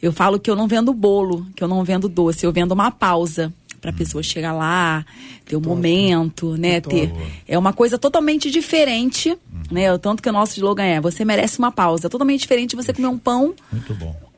[0.00, 2.90] Eu falo que eu não vendo bolo, que eu não vendo doce, eu vendo uma
[2.90, 3.96] pausa para a hum.
[3.96, 5.04] pessoa chegar lá,
[5.44, 5.74] ter um Top.
[5.74, 6.80] momento, né?
[6.80, 7.12] Ter
[7.46, 9.62] é uma coisa totalmente diferente, hum.
[9.70, 9.92] né?
[9.92, 12.08] O tanto que o nosso slogan é: você merece uma pausa.
[12.08, 13.54] Totalmente diferente você comer um pão.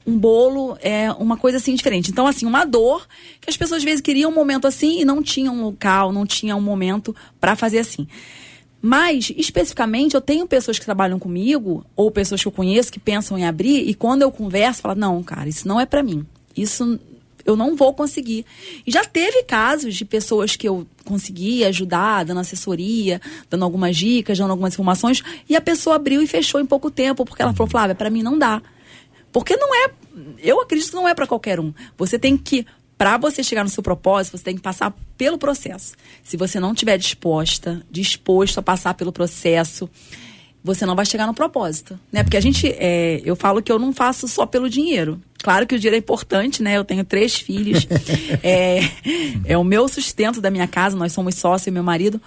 [0.07, 2.11] Um bolo é uma coisa assim diferente.
[2.11, 3.07] Então, assim, uma dor
[3.41, 6.25] que as pessoas às vezes queriam um momento assim e não tinham um local, não
[6.25, 8.07] tinham um momento para fazer assim.
[8.81, 13.37] Mas, especificamente, eu tenho pessoas que trabalham comigo, ou pessoas que eu conheço que pensam
[13.37, 16.25] em abrir, e quando eu converso, falo, não, cara, isso não é para mim.
[16.57, 17.01] Isso
[17.45, 18.45] eu não vou conseguir.
[18.87, 24.39] E já teve casos de pessoas que eu consegui ajudar, dando assessoria, dando algumas dicas,
[24.39, 27.71] dando algumas informações, e a pessoa abriu e fechou em pouco tempo, porque ela falou,
[27.71, 28.63] Flávia, para mim não dá.
[29.37, 29.91] Porque não é,
[30.39, 31.71] eu acredito que não é para qualquer um.
[31.99, 32.65] Você tem que
[32.97, 35.93] para você chegar no seu propósito, você tem que passar pelo processo.
[36.25, 39.91] Se você não estiver disposta, disposto a passar pelo processo,
[40.65, 42.23] você não vai chegar no propósito, né?
[42.23, 45.21] Porque a gente, é, eu falo que eu não faço só pelo dinheiro.
[45.43, 46.79] Claro que o dinheiro é importante, né?
[46.79, 47.87] Eu tenho três filhos,
[48.43, 48.81] é,
[49.45, 52.19] é o meu sustento da minha casa, nós somos sócios, meu marido.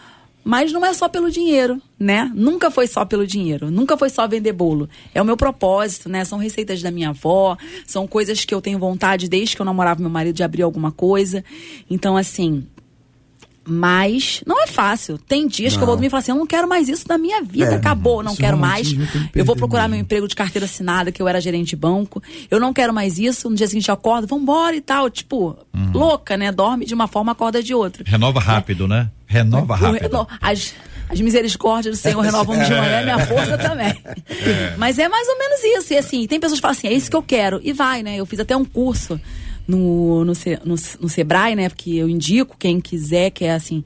[0.43, 2.32] Mas não é só pelo dinheiro, né?
[2.34, 4.89] Nunca foi só pelo dinheiro, nunca foi só vender bolo.
[5.13, 6.23] É o meu propósito, né?
[6.25, 10.02] São receitas da minha avó, são coisas que eu tenho vontade desde que eu namorava
[10.02, 11.43] meu marido de abrir alguma coisa.
[11.89, 12.65] Então, assim,
[13.69, 15.17] mas não é fácil.
[15.17, 15.79] Tem dias não.
[15.79, 17.71] que eu vou dormir e falo assim: eu não quero mais isso na minha vida,
[17.71, 18.93] é, acabou, não quero mais.
[19.36, 19.95] Eu vou procurar mesmo.
[19.95, 22.21] meu emprego de carteira assinada, que eu era gerente de banco.
[22.49, 23.49] Eu não quero mais isso.
[23.49, 25.10] No dia seguinte eu acordo, vambora e tal.
[25.10, 25.91] Tipo, uhum.
[25.93, 26.51] louca, né?
[26.51, 28.03] Dorme de uma forma, acorda de outra.
[28.05, 28.88] Renova rápido, é.
[28.88, 29.10] né?
[29.25, 30.01] Renova rápido.
[30.01, 30.27] Reno...
[30.41, 30.73] As,
[31.10, 33.95] as misericórdias do Senhor renovam de manhã, minha força também.
[34.29, 34.75] É.
[34.77, 35.93] Mas é mais ou menos isso.
[35.93, 37.62] E assim, tem pessoas que falam assim: é isso que eu quero.
[37.63, 38.15] E vai, né?
[38.17, 39.19] Eu fiz até um curso
[39.69, 40.34] no, no,
[40.65, 41.69] no, no Sebrae, né?
[41.69, 43.84] Porque eu indico quem quiser, que é assim,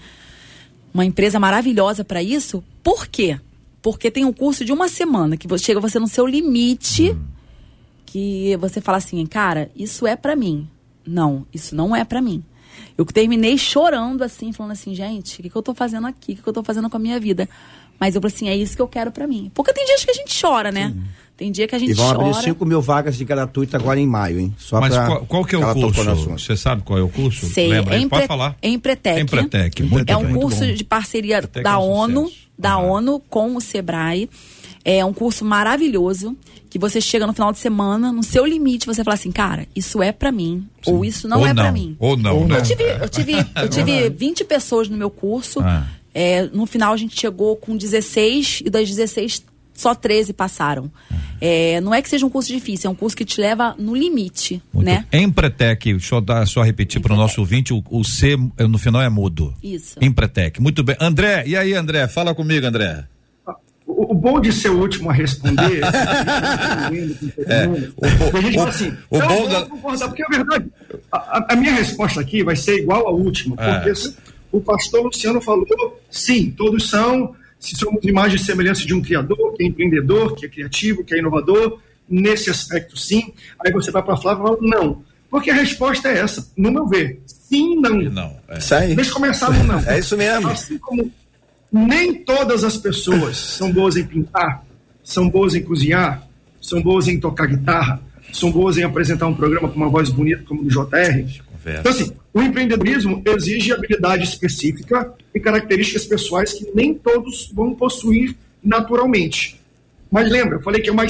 [0.93, 2.63] uma empresa maravilhosa para isso.
[2.81, 3.37] Por quê?
[3.81, 7.21] Porque tem um curso de uma semana que chega você no seu limite, hum.
[8.05, 10.69] que você fala assim, cara, isso é para mim.
[11.05, 12.41] Não, isso não é para mim.
[12.97, 16.31] Eu terminei chorando assim, falando assim, gente, o que, que eu tô fazendo aqui?
[16.31, 17.49] O que, que eu tô fazendo com a minha vida?
[17.99, 19.51] Mas eu falei assim, é isso que eu quero para mim.
[19.53, 20.91] Porque tem dias que a gente chora, né?
[20.91, 21.03] Sim.
[21.35, 22.29] Tem dia que a gente e vão chora.
[22.29, 24.55] abrir 5 mil vagas de gratuito agora em maio, hein?
[24.57, 26.29] Só Mas qual, qual, que é o curso?
[26.29, 27.47] Você sabe qual é o curso?
[27.47, 27.97] Sei, Lembra?
[27.97, 28.09] Empre...
[28.09, 28.55] Pode falar.
[28.61, 29.21] Empretec.
[29.21, 29.83] Empretec.
[29.83, 32.79] Muito é um curso de parceria Empretec da é um ONU, da ah.
[32.79, 34.29] ONU com o Sebrae.
[34.85, 36.35] É um curso maravilhoso
[36.69, 40.01] que você chega no final de semana, no seu limite, você fala assim, cara, isso
[40.01, 40.91] é para mim, Sim.
[40.91, 41.95] ou isso não ou é para mim.
[41.99, 42.57] Ou não, ou né?
[42.57, 45.59] Eu tive, eu tive, eu tive 20 pessoas no meu curso.
[45.61, 45.85] Ah.
[46.13, 49.43] É, no final a gente chegou com 16 e das 16
[49.73, 50.91] só 13 passaram.
[51.41, 53.95] É, não é que seja um curso difícil, é um curso que te leva no
[53.95, 54.85] limite, Muito.
[54.85, 55.05] né?
[55.11, 59.01] Empretec, deixa eu dar, só repetir para o nosso ouvinte, o, o, C no final
[59.01, 59.53] é mudo.
[59.61, 59.97] Isso.
[60.01, 60.95] Empretec, muito bem.
[61.01, 62.07] André, e aí André?
[62.07, 63.05] Fala comigo, André.
[63.85, 65.81] O, bom de ser o último a responder.
[67.45, 69.65] é, o, a gente fala assim, o bom da...
[69.65, 70.71] concordar, porque a verdade,
[71.11, 73.79] a, a, minha resposta aqui vai ser igual à última, é.
[73.79, 73.91] porque
[74.51, 75.65] o pastor Luciano falou,
[76.09, 80.45] sim, todos são, se somos imagem e semelhança de um criador, que é empreendedor, que
[80.45, 83.33] é criativo, que é inovador, nesse aspecto sim.
[83.65, 85.01] Aí você vai para a Flávia e fala, não.
[85.29, 87.21] Porque a resposta é essa, no meu ver.
[87.25, 87.95] Sim, não.
[88.01, 88.37] Não.
[88.49, 88.57] É.
[88.57, 88.93] Isso aí.
[88.93, 89.79] Deixa eu começar no não.
[89.87, 90.49] É isso mesmo.
[90.49, 91.09] Assim como
[91.71, 94.65] nem todas as pessoas são boas em pintar,
[95.01, 96.27] são boas em cozinhar,
[96.61, 98.01] são boas em tocar guitarra,
[98.33, 101.41] são boas em apresentar um programa com uma voz bonita como o do JR.
[101.79, 108.35] Então, assim, o empreendedorismo exige habilidade específica e características pessoais que nem todos vão possuir
[108.63, 109.59] naturalmente.
[110.09, 111.05] Mas lembra, eu falei que é uma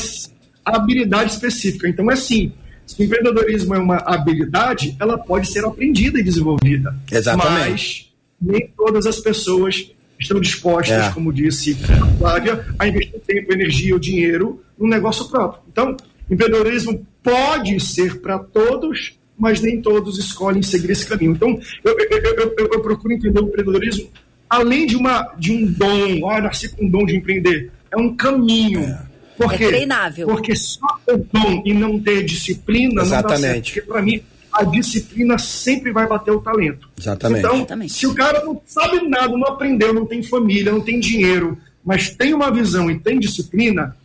[0.65, 1.87] habilidade específica.
[1.87, 2.51] Então, é assim,
[2.85, 6.95] se o empreendedorismo é uma habilidade, ela pode ser aprendida e desenvolvida.
[7.11, 7.69] Exatamente.
[7.69, 11.11] Mas nem todas as pessoas estão dispostas, é.
[11.11, 15.61] como disse a Flávia, a investir tempo, energia ou dinheiro no negócio próprio.
[15.71, 15.95] Então,
[16.29, 21.31] empreendedorismo pode ser para todos, mas nem todos escolhem seguir esse caminho.
[21.31, 24.09] Então, eu, eu, eu, eu procuro entender o empreendedorismo
[24.53, 28.15] além de, uma, de um dom, ah, nasci com um dom de empreender, é um
[28.15, 28.81] caminho.
[28.81, 29.13] É.
[29.35, 30.27] Por é treinável.
[30.27, 33.23] Porque só o dom e não ter disciplina Exatamente.
[33.23, 33.65] não dá certo.
[33.65, 36.87] Porque, para mim, a disciplina sempre vai bater o talento.
[36.99, 37.39] Exatamente.
[37.39, 37.93] Então, Exatamente.
[37.93, 42.09] se o cara não sabe nada, não aprendeu, não tem família, não tem dinheiro, mas
[42.09, 43.97] tem uma visão e tem disciplina,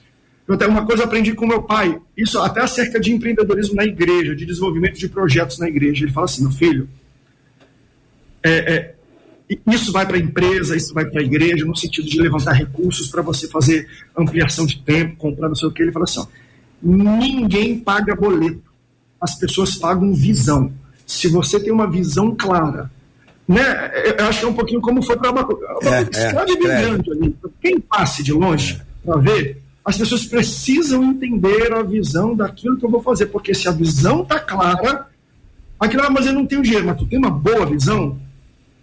[0.49, 4.35] eu até uma coisa aprendi com meu pai, isso até acerca de empreendedorismo na igreja,
[4.35, 6.05] de desenvolvimento de projetos na igreja.
[6.05, 6.89] Ele fala assim, meu filho,
[8.43, 8.95] é, é,
[9.67, 13.09] isso vai para a empresa, isso vai para a igreja, no sentido de levantar recursos
[13.09, 15.83] para você fazer ampliação de tempo, comprar não sei o que.
[15.83, 16.27] Ele fala assim: ó,
[16.83, 18.69] ninguém paga boleto
[19.21, 20.73] as pessoas pagam visão.
[21.07, 22.91] Se você tem uma visão clara,
[23.47, 23.91] né?
[24.19, 25.65] Eu acho que é um pouquinho como foi para Abacuque.
[25.83, 27.37] É, é, grande ali.
[27.61, 32.91] Quem passe de longe para ver, as pessoas precisam entender a visão daquilo que eu
[32.91, 35.07] vou fazer, porque se a visão tá clara,
[35.81, 38.19] aquilo, ah, mas eu não tenho dinheiro, mas tu tem uma boa visão,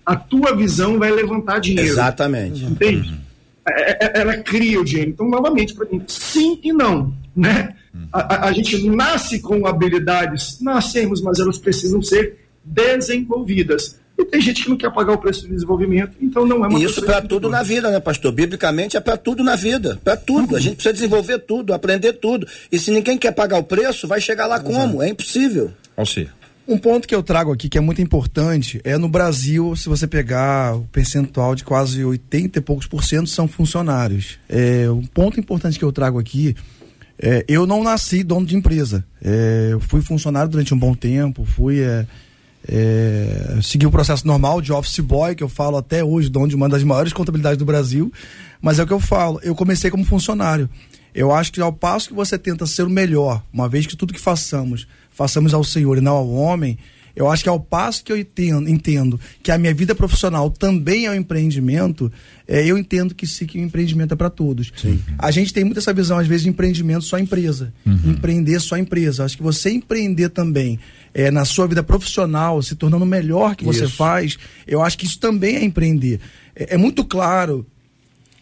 [0.03, 1.87] a tua visão vai levantar dinheiro.
[1.87, 2.65] Exatamente.
[2.65, 3.09] Entende?
[3.09, 3.17] Uhum.
[3.67, 5.11] É, é, ela cria o dinheiro.
[5.11, 7.75] Então, novamente, para mim, sim e não, né?
[8.11, 13.99] A, a, gente nasce com habilidades, nascemos, mas elas precisam ser desenvolvidas.
[14.17, 16.79] E tem gente que não quer pagar o preço do desenvolvimento, então não é uma
[16.79, 18.31] Isso para tudo na vida, né, pastor?
[18.31, 20.51] Biblicamente é para tudo na vida, para tudo.
[20.51, 20.57] Uhum.
[20.57, 22.47] A gente precisa desenvolver tudo, aprender tudo.
[22.71, 25.03] E se ninguém quer pagar o preço, vai chegar lá como?
[25.03, 25.71] É impossível.
[25.97, 26.29] Alci.
[26.67, 30.07] Um ponto que eu trago aqui que é muito importante é no Brasil, se você
[30.07, 34.39] pegar o percentual de quase 80 e poucos por cento são funcionários.
[34.49, 36.55] É, um ponto importante que eu trago aqui
[37.17, 39.05] é, eu não nasci dono de empresa.
[39.23, 41.79] É, eu fui funcionário durante um bom tempo, fui.
[41.79, 42.05] É,
[42.67, 46.55] é, segui o processo normal de office boy, que eu falo até hoje, dono de
[46.55, 48.11] uma das maiores contabilidades do Brasil.
[48.61, 50.69] Mas é o que eu falo, eu comecei como funcionário.
[51.13, 54.13] Eu acho que ao passo que você tenta ser o melhor, uma vez que tudo
[54.13, 56.77] que façamos, façamos ao Senhor e não ao homem,
[57.15, 61.05] eu acho que ao passo que eu entendo, entendo que a minha vida profissional também
[61.05, 62.11] é um empreendimento,
[62.47, 64.71] é, eu entendo que sim, que o empreendimento é para todos.
[64.75, 64.99] Sim.
[65.17, 67.73] A gente tem muito essa visão, às vezes, de empreendimento só empresa.
[67.85, 68.11] Uhum.
[68.11, 69.23] Empreender só empresa.
[69.23, 70.79] Acho que você empreender também
[71.13, 73.95] é, na sua vida profissional, se tornando melhor que você isso.
[73.95, 76.19] faz, eu acho que isso também é empreender.
[76.55, 77.65] É, é muito claro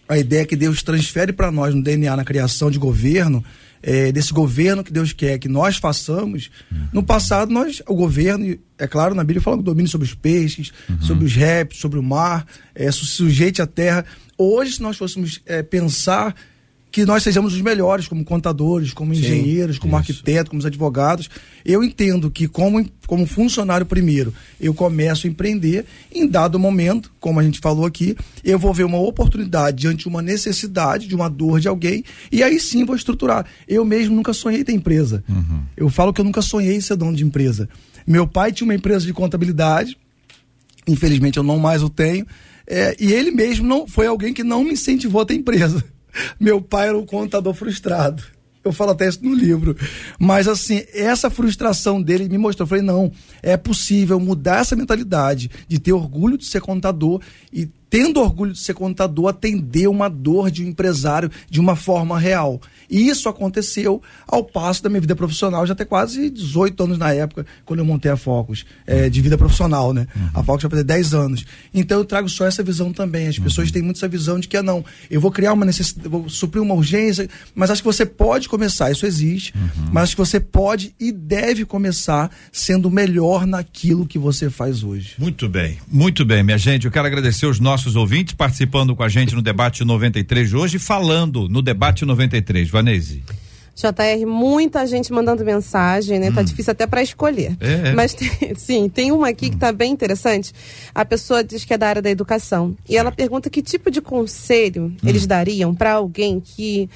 [0.08, 3.44] a ideia que Deus transfere para nós no DNA, na criação de governo,
[3.84, 6.50] é, desse governo que Deus quer que nós façamos.
[6.72, 6.88] Uhum.
[6.94, 10.72] No passado, nós, o governo, é claro, na Bíblia fala que domínio sobre os peixes,
[10.90, 11.02] uhum.
[11.02, 14.06] sobre os répteis, sobre o mar, é, sujeite a terra.
[14.38, 16.34] Hoje, se nós fôssemos é, pensar
[16.94, 20.12] que nós sejamos os melhores como contadores, como engenheiros, Sim, como isso.
[20.12, 21.28] arquitetos, como advogados.
[21.66, 27.40] Eu entendo que como, como funcionário primeiro, eu começo a empreender, em dado momento, como
[27.40, 31.28] a gente falou aqui, eu vou ver uma oportunidade diante de uma necessidade, de uma
[31.28, 33.44] dor de alguém, e aí sim vou estruturar.
[33.68, 35.24] Eu mesmo nunca sonhei ter empresa.
[35.28, 35.64] Uhum.
[35.76, 37.68] Eu falo que eu nunca sonhei ser dono de empresa.
[38.06, 39.98] Meu pai tinha uma empresa de contabilidade,
[40.88, 42.28] infelizmente eu não mais o tenho,
[42.68, 45.84] é, e ele mesmo não foi alguém que não me incentivou a ter empresa.
[46.40, 48.24] Meu pai era um contador frustrado.
[48.64, 49.76] Eu falo até isso no livro.
[50.18, 52.64] Mas assim, essa frustração dele me mostrou.
[52.64, 53.12] Eu falei, não,
[53.42, 58.60] é possível mudar essa mentalidade de ter orgulho de ser contador e tendo orgulho de
[58.60, 62.60] ser contador, atender uma dor de um empresário de uma forma real.
[62.94, 67.12] E isso aconteceu ao passo da minha vida profissional, já tem quase 18 anos na
[67.12, 70.06] época, quando eu montei a Focus, é, de vida profissional, né?
[70.16, 70.30] Uhum.
[70.36, 71.44] A Focus vai fazer 10 anos.
[71.74, 73.28] Então eu trago só essa visão também.
[73.28, 73.74] As pessoas uhum.
[73.74, 76.62] têm muito essa visão de que, ah, não, eu vou criar uma necessidade, vou suprir
[76.62, 79.90] uma urgência, mas acho que você pode começar, isso existe, uhum.
[79.92, 85.16] mas acho que você pode e deve começar sendo melhor naquilo que você faz hoje.
[85.18, 86.86] Muito bem, muito bem, minha gente.
[86.86, 90.78] Eu quero agradecer os nossos ouvintes participando com a gente no debate 93 de hoje,
[90.78, 92.70] falando no debate 93.
[92.70, 93.24] Vai Vanese?
[93.76, 96.28] JR, muita gente mandando mensagem, né?
[96.28, 96.36] Tá hum.
[96.36, 97.58] Tá difícil até para escolher.
[97.60, 97.94] É, é.
[97.94, 100.54] Mas tem, sim, tem uma aqui que tá bem interessante.
[100.94, 102.76] A pessoa diz que é da área da educação.
[102.88, 104.98] E ela pergunta que tipo de conselho hum.
[105.04, 106.88] eles dariam para alguém que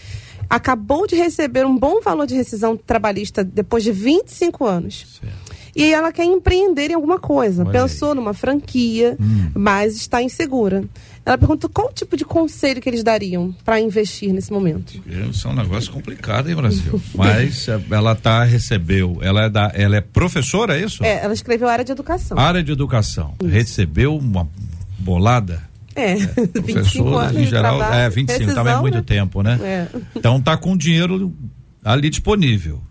[0.49, 5.19] acabou de receber um bom valor de rescisão trabalhista depois de 25 anos.
[5.19, 5.57] Certo.
[5.75, 7.63] E ela quer empreender em alguma coisa.
[7.63, 8.15] Olha Pensou aí.
[8.15, 9.51] numa franquia, hum.
[9.53, 10.83] mas está insegura.
[11.27, 14.93] Ela pergunta qual tipo de conselho que eles dariam para investir nesse momento.
[15.29, 17.01] Isso é um negócio complicado, hein, Brasil?
[17.13, 21.03] Mas eh, ela tá recebeu, ela é da, ela é professora, é isso?
[21.03, 22.39] É, ela escreveu área de educação.
[22.39, 23.33] Área de educação.
[23.41, 23.51] Isso.
[23.51, 24.47] Recebeu uma
[24.97, 25.61] bolada
[25.93, 29.03] é, é professor em geral, trabalho, é 25, Precisão, é muito né?
[29.05, 29.59] tempo, né?
[29.61, 29.87] É.
[30.15, 31.35] Então tá com dinheiro
[31.83, 32.81] ali disponível.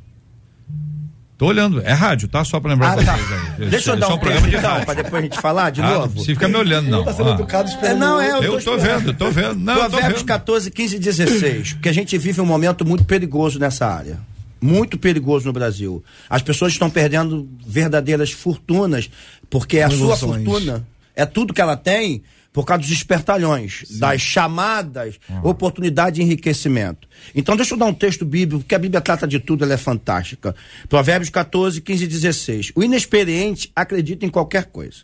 [1.39, 2.43] Tô olhando, é rádio, tá?
[2.45, 3.14] Só pra lembrar ah, tá.
[3.14, 3.68] aí.
[3.68, 4.87] Deixa eu dar um, um programa de rádio.
[4.87, 6.20] Pra depois a gente falar de ah, novo.
[6.20, 7.05] Se fica me olhando, não.
[7.05, 7.34] Tá sendo ah.
[7.34, 9.57] educado é, não, é, eu, eu tô, tô vendo, tô vendo.
[9.57, 11.72] Não, Provérbios 14, 15 e 16.
[11.74, 14.18] Porque a gente vive um momento muito perigoso nessa área.
[14.59, 16.03] Muito perigoso no Brasil.
[16.30, 19.11] As pessoas estão perdendo verdadeiras fortunas,
[19.51, 23.98] porque é a sua fortuna, é tudo que ela tem por causa dos espertalhões, Sim.
[23.98, 25.50] das chamadas uhum.
[25.50, 27.06] oportunidade de enriquecimento.
[27.34, 29.76] Então, deixa eu dar um texto bíblico, porque a Bíblia trata de tudo, ela é
[29.76, 30.54] fantástica.
[30.88, 32.72] Provérbios 14, 15 e 16.
[32.74, 34.98] O inexperiente acredita em qualquer coisa,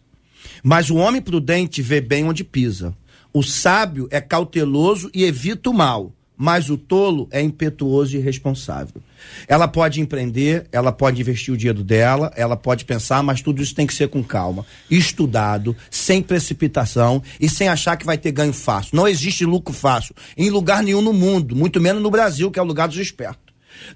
[0.62, 2.94] mas o homem prudente vê bem onde pisa.
[3.34, 9.00] O sábio é cauteloso e evita o mal mas o tolo é impetuoso e irresponsável.
[9.46, 13.74] Ela pode empreender, ela pode investir o dinheiro dela, ela pode pensar, mas tudo isso
[13.74, 18.52] tem que ser com calma, estudado, sem precipitação e sem achar que vai ter ganho
[18.52, 18.96] fácil.
[18.96, 22.62] Não existe lucro fácil em lugar nenhum no mundo, muito menos no Brasil, que é
[22.62, 23.41] o lugar dos espertos.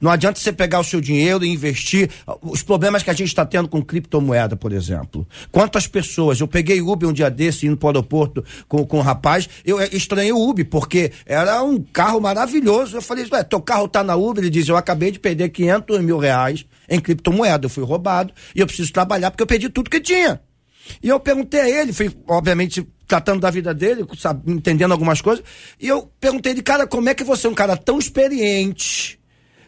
[0.01, 2.11] Não adianta você pegar o seu dinheiro e investir.
[2.43, 5.27] Os problemas que a gente está tendo com criptomoeda, por exemplo.
[5.51, 6.41] Quantas pessoas?
[6.41, 9.49] Eu peguei Uber um dia desse, indo para o aeroporto com, com um rapaz.
[9.65, 12.97] Eu é, estranhei o Uber, porque era um carro maravilhoso.
[12.97, 14.43] Eu falei, ué, teu carro tá na Uber?
[14.43, 17.67] Ele diz, eu acabei de perder 500 mil reais em criptomoeda.
[17.67, 20.41] Eu fui roubado e eu preciso trabalhar porque eu perdi tudo que tinha.
[21.03, 25.45] E eu perguntei a ele, fui, obviamente, tratando da vida dele, sabe, entendendo algumas coisas.
[25.81, 29.16] E eu perguntei ele, cara, como é que você é um cara tão experiente?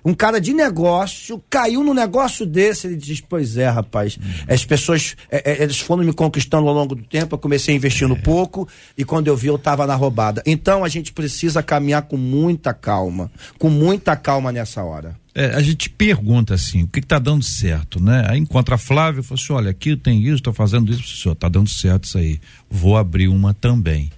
[0.09, 2.87] Um cara de negócio caiu no negócio desse.
[2.87, 4.19] Ele diz: Pois é, rapaz.
[4.49, 7.35] As pessoas, é, é, eles foram me conquistando ao longo do tempo.
[7.35, 8.19] Eu comecei investindo é.
[8.19, 10.43] pouco e quando eu vi, eu estava na roubada.
[10.47, 15.15] Então a gente precisa caminhar com muita calma, com muita calma nessa hora.
[15.35, 18.27] É, a gente pergunta assim, o que está dando certo, né?
[18.29, 21.35] Aí encontra a Flávia e fala assim: olha, aqui tem isso, estou fazendo isso, senhor,
[21.35, 22.41] está dando certo isso aí.
[22.71, 24.11] Vou abrir uma também.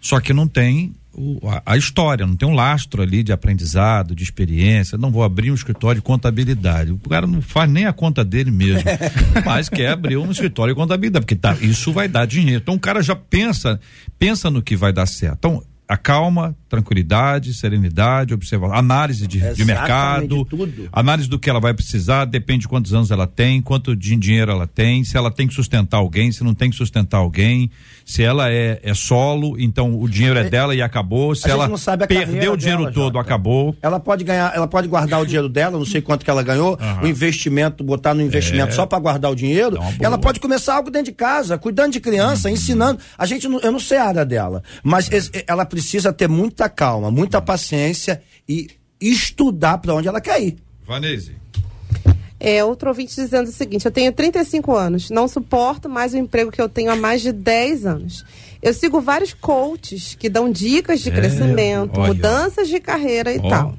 [0.00, 4.14] Só que não tem o, a, a, história, não tem um lastro ali de aprendizado,
[4.14, 4.96] de experiência.
[4.96, 6.92] Não vou abrir um escritório de contabilidade.
[6.92, 8.84] O cara não faz nem a conta dele mesmo,
[9.44, 12.62] mas quer abrir um escritório de contabilidade, porque tá, isso vai dar dinheiro.
[12.62, 13.80] Então o cara já pensa,
[14.18, 15.38] pensa no que vai dar certo.
[15.38, 20.86] Então, a calma, tranquilidade, serenidade, observação, análise de, de mercado, tudo.
[20.92, 24.52] análise do que ela vai precisar, depende de quantos anos ela tem, quanto de dinheiro
[24.52, 27.70] ela tem, se ela tem que sustentar alguém, se não tem que sustentar alguém,
[28.04, 31.70] se ela é, é solo, então o dinheiro é, é dela e acabou, se ela
[32.06, 33.20] perdeu o dinheiro dela, todo, Jota.
[33.20, 33.74] acabou.
[33.80, 36.78] Ela pode ganhar, ela pode guardar o dinheiro dela, não sei quanto que ela ganhou,
[36.78, 37.04] uhum.
[37.04, 38.72] o investimento, botar no investimento é.
[38.72, 42.48] só para guardar o dinheiro, ela pode começar algo dentro de casa, cuidando de criança,
[42.48, 42.54] uhum.
[42.54, 43.00] ensinando.
[43.16, 45.08] A gente, eu não sei a área dela, mas
[45.46, 45.77] ela precisa
[46.12, 48.68] ter muita calma, muita paciência e
[49.00, 50.56] estudar para onde ela quer ir.
[50.86, 51.36] Vanese.
[52.40, 56.52] É, outro ouvinte dizendo o seguinte: eu tenho 35 anos, não suporto mais o emprego
[56.52, 58.24] que eu tenho há mais de 10 anos.
[58.62, 62.08] Eu sigo vários coaches que dão dicas de é, crescimento, olha.
[62.08, 63.76] mudanças de carreira e tal.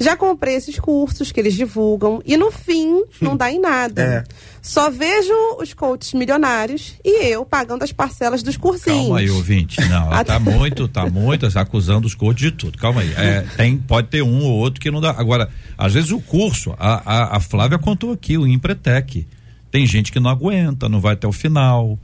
[0.00, 4.02] Já comprei esses cursos que eles divulgam e no fim não dá em nada.
[4.02, 4.24] É.
[4.62, 9.02] Só vejo os coaches milionários e eu pagando as parcelas dos cursinhos.
[9.02, 9.80] Calma aí, ouvinte.
[9.88, 12.78] Não, ela tá muito, tá muito acusando os coaches de tudo.
[12.78, 13.12] Calma aí.
[13.16, 15.10] É, tem, pode ter um ou outro que não dá.
[15.10, 19.26] Agora, às vezes o curso, a, a, a Flávia contou aqui, o Empretec.
[19.70, 21.98] Tem gente que não aguenta, não vai até o final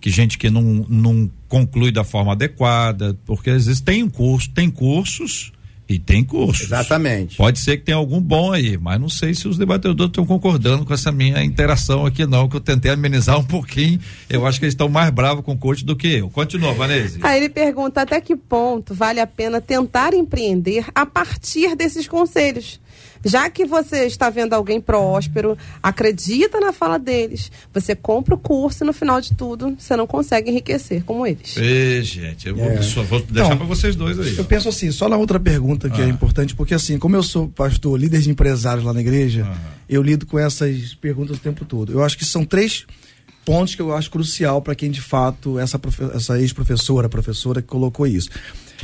[0.00, 4.50] que gente que não, não conclui da forma adequada, porque às vezes tem um curso,
[4.50, 5.52] tem cursos
[5.90, 6.66] E tem cursos.
[6.66, 7.36] Exatamente.
[7.36, 10.84] Pode ser que tenha algum bom aí, mas não sei se os debatedores estão concordando
[10.84, 13.98] com essa minha interação aqui, não, que eu tentei amenizar um pouquinho.
[14.28, 16.30] Eu acho que eles estão mais bravos com o coach do que eu.
[16.30, 17.18] Continua, Vanessa.
[17.22, 22.78] Aí ele pergunta até que ponto vale a pena tentar empreender a partir desses conselhos.
[23.24, 28.82] Já que você está vendo alguém próspero, acredita na fala deles, você compra o curso
[28.82, 31.56] e no final de tudo você não consegue enriquecer como eles.
[31.56, 32.76] Ei, gente, eu é.
[32.76, 34.36] vou, vou deixar então, para vocês dois aí.
[34.36, 34.46] Eu ó.
[34.46, 36.06] penso assim, só na outra pergunta que é ah.
[36.06, 39.74] é importante, porque assim, como eu sou pastor, líder de empresários lá na igreja, ah.
[39.88, 41.92] eu lido com essas perguntas o tempo todo.
[41.92, 42.86] Eu acho que são três
[43.44, 45.80] pontos que eu acho crucial para quem de fato essa,
[46.14, 48.30] essa ex-professora, professora que colocou isso.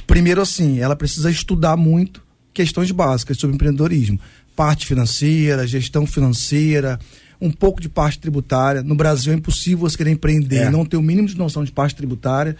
[0.06, 2.25] Primeiro assim, ela precisa estudar muito
[2.56, 4.18] questões básicas sobre empreendedorismo.
[4.56, 6.98] Parte financeira, gestão financeira,
[7.38, 8.82] um pouco de parte tributária.
[8.82, 10.66] No Brasil é impossível você querer empreender é.
[10.66, 12.56] e não ter o mínimo de noção de parte tributária.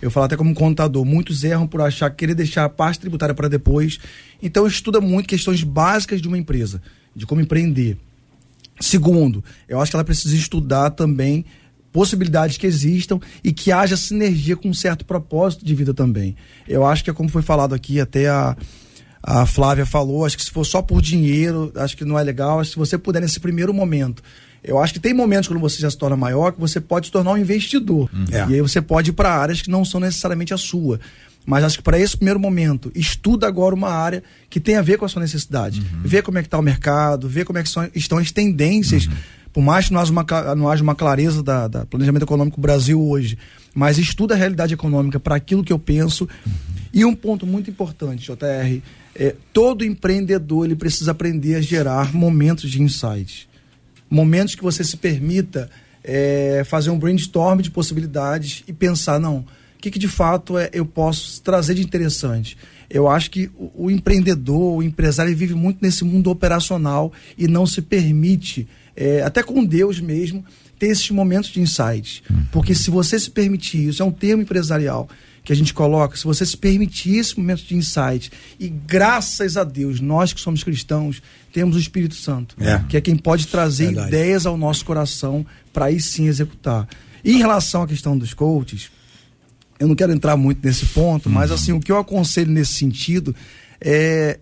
[0.00, 3.34] Eu falo até como contador, muitos erram por achar que querer deixar a parte tributária
[3.34, 3.98] para depois.
[4.40, 6.80] Então estuda muito questões básicas de uma empresa,
[7.14, 7.96] de como empreender.
[8.80, 11.44] Segundo, eu acho que ela precisa estudar também
[11.92, 16.36] possibilidades que existam e que haja sinergia com um certo propósito de vida também.
[16.66, 18.56] Eu acho que é como foi falado aqui, até a,
[19.22, 22.58] a Flávia falou, acho que se for só por dinheiro, acho que não é legal.
[22.58, 24.22] Acho que se você puder nesse primeiro momento.
[24.64, 27.12] Eu acho que tem momentos quando você já se torna maior que você pode se
[27.12, 28.08] tornar um investidor.
[28.12, 28.24] Uhum.
[28.30, 28.46] É.
[28.50, 31.00] E aí você pode ir para áreas que não são necessariamente a sua.
[31.44, 34.98] Mas acho que para esse primeiro momento, estuda agora uma área que tem a ver
[34.98, 35.80] com a sua necessidade.
[35.80, 36.02] Uhum.
[36.04, 39.06] Vê como é que está o mercado, vê como é que são, estão as tendências.
[39.06, 39.14] Uhum.
[39.52, 42.62] Por mais que não haja uma, não haja uma clareza da, da planejamento econômico do
[42.62, 43.36] Brasil hoje,
[43.74, 46.28] mas estuda a realidade econômica para aquilo que eu penso.
[46.46, 46.52] Uhum.
[46.94, 48.80] E um ponto muito importante, JR,
[49.14, 53.46] é, todo empreendedor ele precisa aprender a gerar momentos de insights.
[54.08, 55.70] Momentos que você se permita
[56.04, 59.46] é, fazer um brainstorm de possibilidades e pensar, não, o
[59.80, 62.56] que, que de fato é, eu posso trazer de interessante?
[62.88, 67.66] Eu acho que o, o empreendedor, o empresário, vive muito nesse mundo operacional e não
[67.66, 70.44] se permite, é, até com Deus mesmo,
[70.78, 72.22] ter esses momentos de insights.
[72.28, 72.44] Uhum.
[72.50, 75.08] Porque se você se permitir, isso é um termo empresarial,
[75.44, 78.30] que a gente coloca, se você se permitir esse momento de insight,
[78.60, 81.20] e graças a Deus, nós que somos cristãos,
[81.52, 82.78] temos o Espírito Santo, é.
[82.88, 84.08] que é quem pode trazer Verdade.
[84.08, 86.88] ideias ao nosso coração para aí sim executar.
[87.24, 88.90] E em relação à questão dos coaches,
[89.78, 91.34] eu não quero entrar muito nesse ponto, uhum.
[91.34, 93.34] mas assim, o que eu aconselho nesse sentido
[93.80, 94.38] é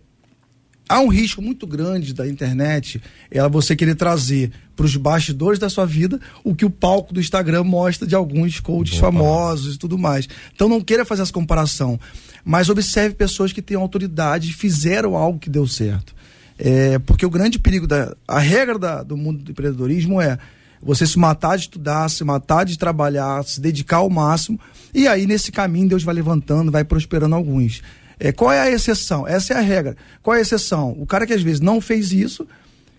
[0.90, 5.70] há um risco muito grande da internet ela você querer trazer para os bastidores da
[5.70, 9.12] sua vida o que o palco do Instagram mostra de alguns coaches Boa.
[9.12, 10.28] famosos e tudo mais.
[10.52, 11.98] Então não queira fazer essa comparação,
[12.44, 16.12] mas observe pessoas que têm autoridade e fizeram algo que deu certo.
[16.58, 20.38] É, porque o grande perigo da a regra da, do mundo do empreendedorismo é
[20.82, 24.58] você se matar de estudar, se matar de trabalhar, se dedicar ao máximo,
[24.92, 27.80] e aí nesse caminho Deus vai levantando, vai prosperando alguns.
[28.20, 29.26] É, qual é a exceção?
[29.26, 29.96] Essa é a regra.
[30.22, 30.94] Qual é a exceção?
[31.00, 32.46] O cara que às vezes não fez isso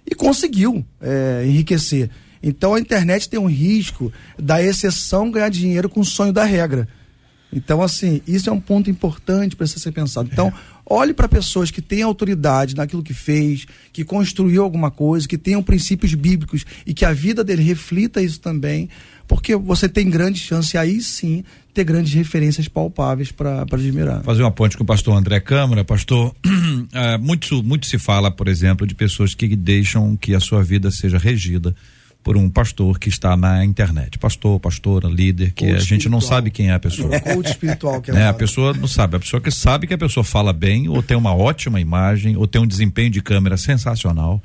[0.09, 2.09] e conseguiu é, enriquecer.
[2.41, 6.87] Então a internet tem um risco da exceção ganhar dinheiro com o sonho da regra.
[7.53, 10.29] Então, assim, isso é um ponto importante para ser pensado.
[10.31, 10.53] Então, é.
[10.85, 15.61] olhe para pessoas que têm autoridade naquilo que fez, que construiu alguma coisa, que tenham
[15.61, 18.89] princípios bíblicos e que a vida dele reflita isso também,
[19.31, 21.41] porque você tem grande chance aí sim
[21.73, 24.21] ter grandes referências palpáveis para admirar.
[24.23, 26.35] Fazer uma ponte com o pastor André Câmara, pastor,
[26.91, 30.91] é, muito, muito se fala, por exemplo, de pessoas que deixam que a sua vida
[30.91, 31.73] seja regida
[32.21, 34.19] por um pastor que está na internet.
[34.19, 36.11] Pastor, pastora, líder, que coach a gente espiritual.
[36.11, 37.15] não sabe quem é a pessoa.
[37.15, 38.27] É coach espiritual que é, né?
[38.27, 41.15] A pessoa não sabe, a pessoa que sabe que a pessoa fala bem, ou tem
[41.15, 44.43] uma ótima imagem, ou tem um desempenho de câmera sensacional.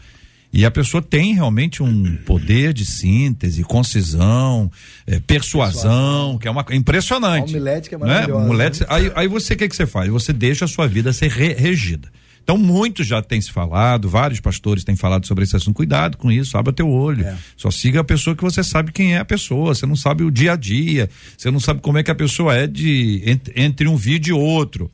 [0.52, 4.70] E a pessoa tem realmente um poder de síntese, concisão,
[5.06, 7.54] é, persuasão, que é uma impressionante.
[7.54, 8.40] A omelete que é maravilhosa.
[8.40, 8.46] Né?
[8.46, 10.08] Mulete, aí, aí você o que, que você faz?
[10.08, 12.08] Você deixa a sua vida ser re, regida.
[12.46, 15.74] Então, muito já tem se falado, vários pastores têm falado sobre esse assunto.
[15.74, 17.26] Cuidado com isso, abra teu olho.
[17.26, 17.36] É.
[17.56, 19.74] Só siga a pessoa que você sabe quem é a pessoa.
[19.74, 22.54] Você não sabe o dia a dia, você não sabe como é que a pessoa
[22.54, 24.88] é de entre, entre um vídeo e outro.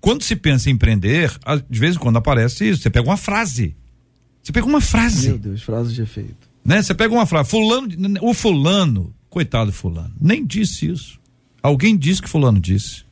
[0.00, 1.30] Quando se pensa em empreender,
[1.70, 2.82] de vez em quando aparece isso.
[2.82, 3.76] Você pega uma frase.
[4.48, 5.28] Você pega uma frase.
[5.28, 6.48] Meu Deus, frase de efeito.
[6.64, 6.80] Né?
[6.80, 7.50] Você pega uma frase.
[7.50, 7.86] Fulano,
[8.22, 11.20] o fulano, coitado fulano, nem disse isso.
[11.62, 13.04] Alguém disse que fulano disse.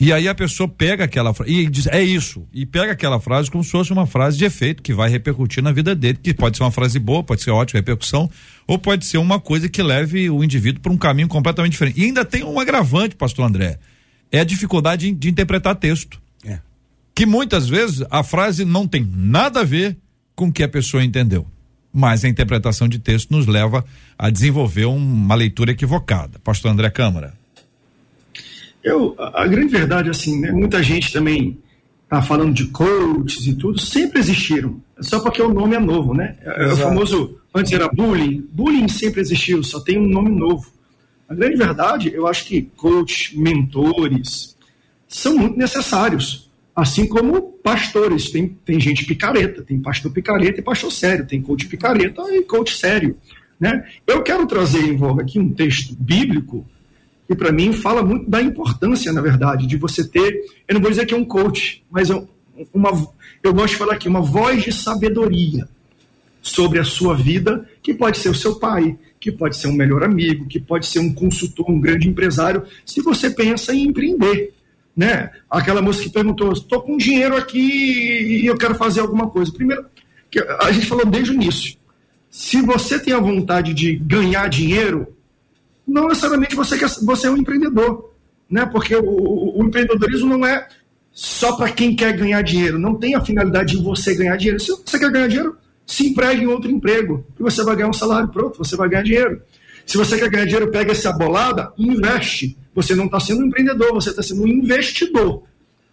[0.00, 2.46] E aí a pessoa pega aquela frase e diz, é isso.
[2.54, 5.72] E pega aquela frase como se fosse uma frase de efeito que vai repercutir na
[5.72, 8.30] vida dele, que pode ser uma frase boa, pode ser ótima repercussão,
[8.66, 12.00] ou pode ser uma coisa que leve o indivíduo para um caminho completamente diferente.
[12.00, 13.78] E ainda tem um agravante, pastor André.
[14.32, 16.18] É a dificuldade de, de interpretar texto.
[16.42, 16.60] É.
[17.14, 19.98] Que muitas vezes a frase não tem nada a ver
[20.36, 21.46] com o que a pessoa entendeu.
[21.92, 23.82] Mas a interpretação de texto nos leva
[24.18, 26.38] a desenvolver uma leitura equivocada.
[26.44, 27.32] Pastor André Câmara.
[28.84, 31.58] Eu, a grande verdade, assim, né, muita gente também
[32.08, 34.80] tá falando de coaches e tudo, sempre existiram.
[35.00, 36.36] Só porque o nome é novo, né?
[36.42, 38.46] É, é o famoso, antes era bullying.
[38.52, 40.70] Bullying sempre existiu, só tem um nome novo.
[41.28, 44.56] A grande verdade, eu acho que coaches, mentores,
[45.08, 46.45] são muito necessários.
[46.76, 48.30] Assim como pastores.
[48.30, 51.26] Tem, tem gente picareta, tem pastor picareta e pastor sério.
[51.26, 53.16] Tem coach picareta e coach sério.
[53.58, 53.84] Né?
[54.06, 56.66] Eu quero trazer em voga aqui um texto bíblico
[57.26, 60.90] que para mim fala muito da importância, na verdade, de você ter, eu não vou
[60.90, 62.22] dizer que é um coach, mas é
[62.72, 62.90] uma,
[63.42, 65.68] eu gosto de falar aqui, uma voz de sabedoria
[66.40, 70.04] sobre a sua vida, que pode ser o seu pai, que pode ser um melhor
[70.04, 74.54] amigo, que pode ser um consultor, um grande empresário, se você pensa em empreender.
[74.96, 75.30] Né?
[75.50, 79.52] Aquela moça que perguntou: estou com dinheiro aqui e eu quero fazer alguma coisa.
[79.52, 79.84] Primeiro,
[80.60, 81.76] a gente falou desde o início.
[82.30, 85.14] Se você tem a vontade de ganhar dinheiro,
[85.86, 88.14] não necessariamente você, quer, você é um empreendedor.
[88.48, 88.64] Né?
[88.66, 90.66] Porque o, o, o empreendedorismo não é
[91.12, 92.78] só para quem quer ganhar dinheiro.
[92.78, 94.60] Não tem a finalidade de você ganhar dinheiro.
[94.60, 97.24] Se você quer ganhar dinheiro, se empregue em outro emprego.
[97.38, 99.42] E você vai ganhar um salário pronto, você vai ganhar dinheiro.
[99.86, 102.58] Se você quer ganhar dinheiro, pega essa bolada investe.
[102.74, 105.44] Você não está sendo um empreendedor, você está sendo um investidor.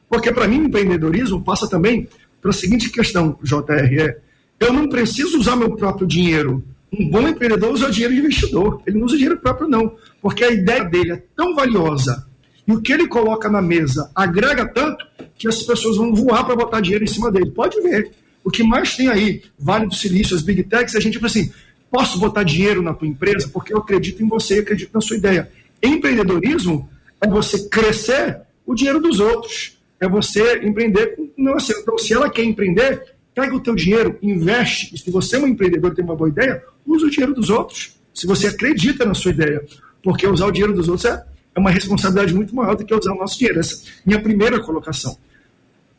[0.09, 2.09] Porque para mim, empreendedorismo passa também
[2.41, 4.17] para a seguinte questão, JR, é,
[4.59, 6.63] eu não preciso usar meu próprio dinheiro.
[6.91, 8.81] Um bom empreendedor usa o dinheiro de investidor.
[8.85, 9.95] Ele não usa dinheiro próprio, não.
[10.21, 12.27] Porque a ideia dele é tão valiosa
[12.67, 16.55] e o que ele coloca na mesa agrega tanto que as pessoas vão voar para
[16.55, 17.51] botar dinheiro em cima dele.
[17.51, 18.11] Pode ver.
[18.43, 21.51] O que mais tem aí, Vale do Silício, as Big Techs, a gente fala assim,
[21.93, 25.15] posso botar dinheiro na tua empresa porque eu acredito em você, eu acredito na sua
[25.15, 25.51] ideia.
[25.81, 26.89] Empreendedorismo
[27.21, 29.77] é você crescer o dinheiro dos outros.
[29.99, 34.17] É você empreender com não assim, Então, se ela quer empreender, pega o teu dinheiro,
[34.23, 34.95] investe.
[34.95, 37.51] E se você é um empreendedor e tem uma boa ideia, usa o dinheiro dos
[37.51, 37.95] outros.
[38.11, 39.63] Se você acredita na sua ideia.
[40.01, 41.23] Porque usar o dinheiro dos outros é,
[41.53, 43.59] é uma responsabilidade muito maior do que usar o nosso dinheiro.
[43.59, 45.15] Essa é minha primeira colocação.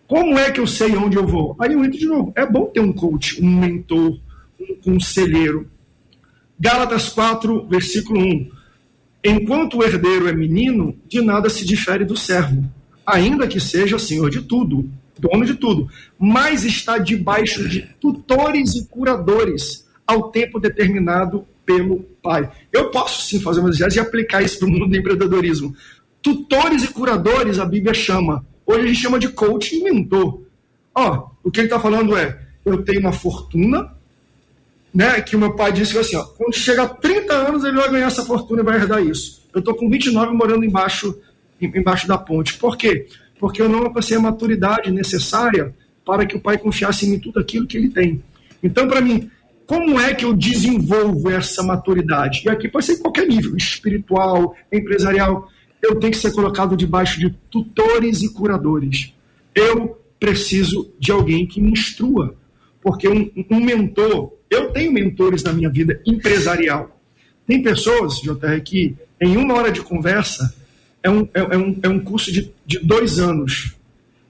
[0.08, 1.56] Como é que eu sei onde eu vou?
[1.60, 2.32] Aí eu entro de novo.
[2.34, 4.18] É bom ter um coach, um mentor,
[4.60, 5.70] um conselheiro.
[6.64, 8.50] Gálatas 4, versículo 1.
[9.22, 12.64] Enquanto o herdeiro é menino, de nada se difere do servo,
[13.04, 14.88] ainda que seja senhor de tudo,
[15.18, 22.50] dono de tudo, mas está debaixo de tutores e curadores ao tempo determinado pelo pai.
[22.72, 25.76] Eu posso sim fazer uma exegese e aplicar isso para o mundo do empreendedorismo.
[26.22, 28.42] Tutores e curadores a Bíblia chama.
[28.64, 30.40] Hoje a gente chama de coach e mentor.
[30.94, 33.93] Ó, o que ele está falando é: eu tenho uma fortuna,
[34.94, 35.20] né?
[35.20, 38.06] Que o meu pai disse assim: ó, quando chega a 30 anos ele vai ganhar
[38.06, 39.42] essa fortuna e vai herdar isso.
[39.52, 41.18] Eu estou com 29 morando embaixo,
[41.60, 42.54] embaixo da ponte.
[42.54, 43.06] Por quê?
[43.38, 45.74] Porque eu não alcancei a maturidade necessária
[46.04, 48.22] para que o pai confiasse em mim tudo aquilo que ele tem.
[48.62, 49.30] Então, para mim,
[49.66, 52.42] como é que eu desenvolvo essa maturidade?
[52.44, 55.48] E aqui pode ser em qualquer nível, espiritual, empresarial.
[55.82, 59.14] Eu tenho que ser colocado debaixo de tutores e curadores.
[59.54, 62.34] Eu preciso de alguém que me instrua.
[62.84, 67.00] Porque um, um mentor, eu tenho mentores na minha vida empresarial.
[67.46, 70.54] Tem pessoas, JR, que em uma hora de conversa
[71.02, 73.74] é um, é, é um, é um curso de, de dois anos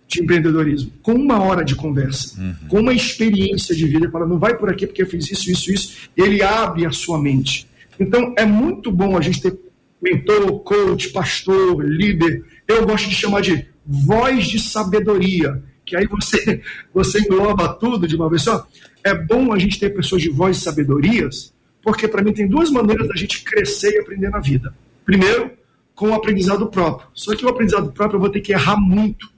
[0.07, 2.55] de empreendedorismo, com uma hora de conversa, uhum.
[2.69, 5.73] com uma experiência de vida, fala, não vai por aqui porque eu fiz isso, isso,
[5.73, 7.67] isso, ele abre a sua mente.
[7.99, 9.59] Então, é muito bom a gente ter
[10.01, 16.63] mentor, coach, pastor, líder, eu gosto de chamar de voz de sabedoria, que aí você,
[16.93, 18.67] você engloba tudo de uma vez só.
[19.03, 22.71] É bom a gente ter pessoas de voz de sabedorias, porque para mim tem duas
[22.71, 24.75] maneiras da gente crescer e aprender na vida.
[25.05, 25.51] Primeiro,
[25.95, 27.09] com o aprendizado próprio.
[27.15, 29.31] Só que o aprendizado próprio eu vou ter que errar muito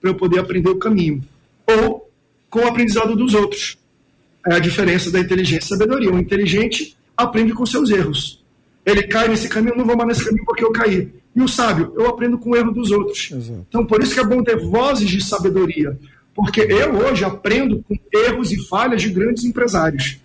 [0.00, 1.22] para eu poder aprender o caminho.
[1.66, 2.10] Ou
[2.50, 3.78] com o aprendizado dos outros.
[4.46, 6.12] É a diferença da inteligência e sabedoria.
[6.12, 8.42] O inteligente aprende com seus erros.
[8.84, 11.08] Ele cai nesse caminho, não vou mais nesse caminho porque eu caí.
[11.34, 13.30] E o sábio, eu aprendo com o erro dos outros.
[13.30, 13.66] Exato.
[13.68, 15.98] Então, por isso que é bom ter vozes de sabedoria.
[16.34, 20.18] Porque eu hoje aprendo com erros e falhas de grandes empresários.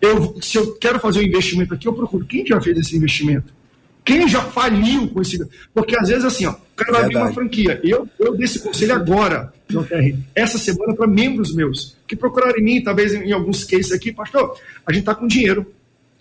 [0.00, 3.52] Eu, se eu quero fazer um investimento aqui, eu procuro quem já fez esse investimento.
[4.04, 5.38] Quem já faliu com esse.
[5.74, 7.80] Porque às vezes, assim, ó, o cara vai abrir uma franquia.
[7.84, 12.62] Eu, eu dei esse conselho agora, JR, essa semana, para membros meus, que procuraram em
[12.62, 15.66] mim, talvez em, em alguns cases aqui, pastor, a gente está com dinheiro,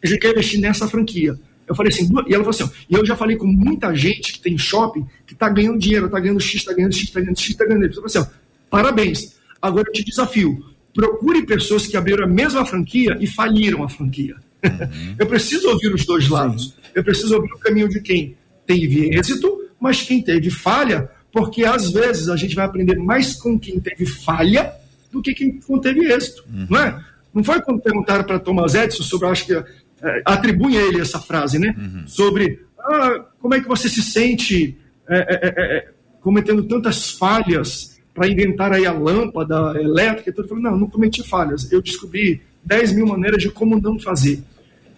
[0.03, 1.39] a gente quer investir nessa franquia.
[1.67, 4.39] Eu falei assim, e ela falou assim, e eu já falei com muita gente que
[4.39, 7.49] tem shopping que está ganhando dinheiro, está ganhando X, está ganhando X, está ganhando X,
[7.49, 7.89] está ganhando Y.
[7.89, 8.31] Eu falei assim,
[8.69, 9.37] parabéns.
[9.61, 10.63] Agora eu te desafio.
[10.93, 14.35] Procure pessoas que abriram a mesma franquia e faliram a franquia.
[14.63, 15.15] Uhum.
[15.19, 16.73] Eu preciso ouvir os dois lados.
[16.95, 21.91] Eu preciso ouvir o caminho de quem teve êxito, mas quem teve falha, porque às
[21.91, 24.73] vezes a gente vai aprender mais com quem teve falha
[25.11, 26.67] do que quem teve êxito, uhum.
[26.69, 27.05] não é?
[27.33, 29.63] Não foi quando perguntaram para Thomas Edison sobre, acho que
[30.01, 31.75] é, atribuem a ele essa frase, né?
[31.77, 32.07] Uhum.
[32.07, 34.77] Sobre ah, como é que você se sente
[35.09, 35.87] é, é, é,
[36.21, 41.23] cometendo tantas falhas para inventar aí a lâmpada elétrica, então eu falei, não, não cometi
[41.23, 41.71] falhas.
[41.71, 44.41] Eu descobri 10 mil maneiras de como não fazer.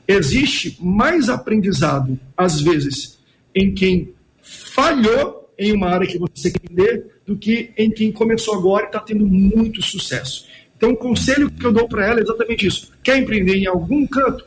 [0.07, 3.19] Existe mais aprendizado, às vezes,
[3.53, 8.55] em quem falhou em uma área que você quer entender do que em quem começou
[8.55, 10.47] agora e está tendo muito sucesso.
[10.75, 12.91] Então, o conselho que eu dou para ela é exatamente isso.
[13.03, 14.45] Quer empreender em algum canto?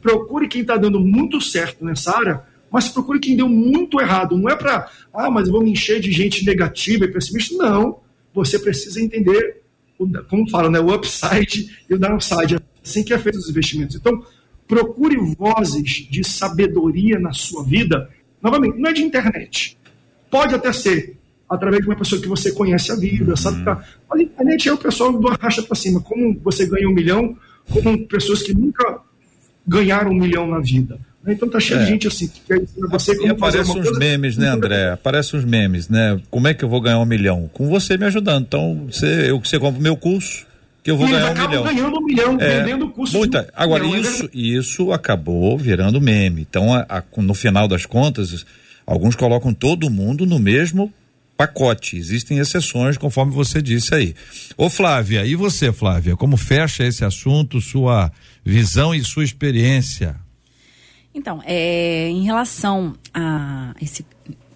[0.00, 4.36] Procure quem está dando muito certo nessa área, mas procure quem deu muito errado.
[4.36, 7.56] Não é para, ah, mas eu vou me encher de gente negativa e pessimista.
[7.56, 8.00] Não.
[8.32, 9.62] Você precisa entender,
[10.28, 12.54] como fala, né, o upside e o downside.
[12.56, 13.96] É assim que é feito os investimentos.
[13.96, 14.24] Então,
[14.66, 18.08] procure vozes de sabedoria na sua vida.
[18.40, 19.76] Novamente, não é de internet.
[20.30, 23.58] Pode até ser, através de uma pessoa que você conhece a vida, sabe?
[23.58, 23.76] Uhum.
[24.08, 26.00] Mas a internet é o pessoal do arracha para cima.
[26.00, 27.36] Como você ganha um milhão,
[27.68, 29.00] como pessoas que nunca
[29.66, 30.98] ganharam um milhão na vida.
[31.22, 31.34] Né?
[31.34, 31.84] Então tá cheio é.
[31.84, 34.92] de gente assim que quer ensinar você como e aparecem uns coisa, memes, né, André?
[34.92, 36.20] Aparecem uns memes, né?
[36.30, 37.48] Como é que eu vou ganhar um milhão?
[37.52, 38.44] Com você me ajudando.
[38.44, 40.46] Então, você, eu, você compra o meu curso,
[40.82, 41.62] que eu vou ganhar um milhão.
[41.62, 43.18] ganhando um milhão, é, vendendo o curso.
[43.18, 43.48] Muita.
[43.54, 46.46] Agora, milhão, isso, isso acabou virando meme.
[46.48, 48.46] Então, a, a, no final das contas,
[48.86, 50.92] alguns colocam todo mundo no mesmo
[51.36, 51.96] pacote.
[51.96, 54.14] Existem exceções, conforme você disse aí.
[54.58, 58.12] Ô Flávia, e você, Flávia, como fecha esse assunto, sua
[58.44, 60.16] visão e sua experiência?
[61.14, 64.04] Então, é, em relação a esse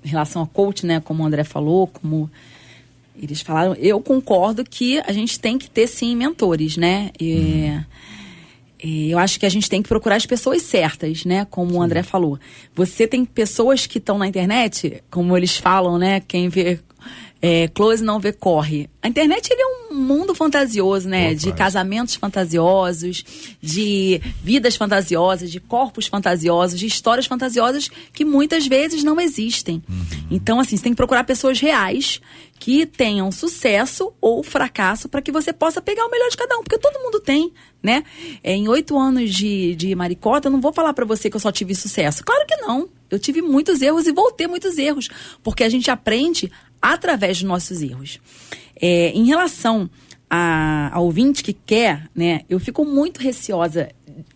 [0.05, 2.30] em relação a coach, né, como o André falou, como
[3.16, 7.11] eles falaram, eu concordo que a gente tem que ter sim mentores, né?
[7.18, 7.85] E, uhum.
[8.87, 11.47] Eu acho que a gente tem que procurar as pessoas certas, né?
[11.47, 11.76] Como Sim.
[11.78, 12.39] o André falou.
[12.74, 16.20] Você tem pessoas que estão na internet, como eles falam, né?
[16.20, 16.78] Quem vê
[17.41, 18.91] é, close não vê corre.
[19.01, 21.35] A internet ele é um mundo fantasioso, né?
[21.35, 23.25] De casamentos fantasiosos,
[23.63, 29.83] de vidas fantasiosas, de corpos fantasiosos, de histórias fantasiosas que muitas vezes não existem.
[29.89, 30.05] Uhum.
[30.31, 32.21] Então, assim, você tem que procurar pessoas reais
[32.59, 36.63] que tenham sucesso ou fracasso para que você possa pegar o melhor de cada um,
[36.63, 38.05] porque todo mundo tem, né?
[38.43, 41.41] É, em oito anos de, de maricota, eu não vou falar para você que eu
[41.41, 42.25] só tive sucesso.
[42.25, 42.89] Claro que não.
[43.11, 45.09] Eu tive muitos erros e vou ter muitos erros,
[45.43, 48.19] porque a gente aprende através dos nossos erros.
[48.87, 49.89] É, em relação
[50.28, 53.89] a, ao ouvinte que quer, né, eu fico muito receosa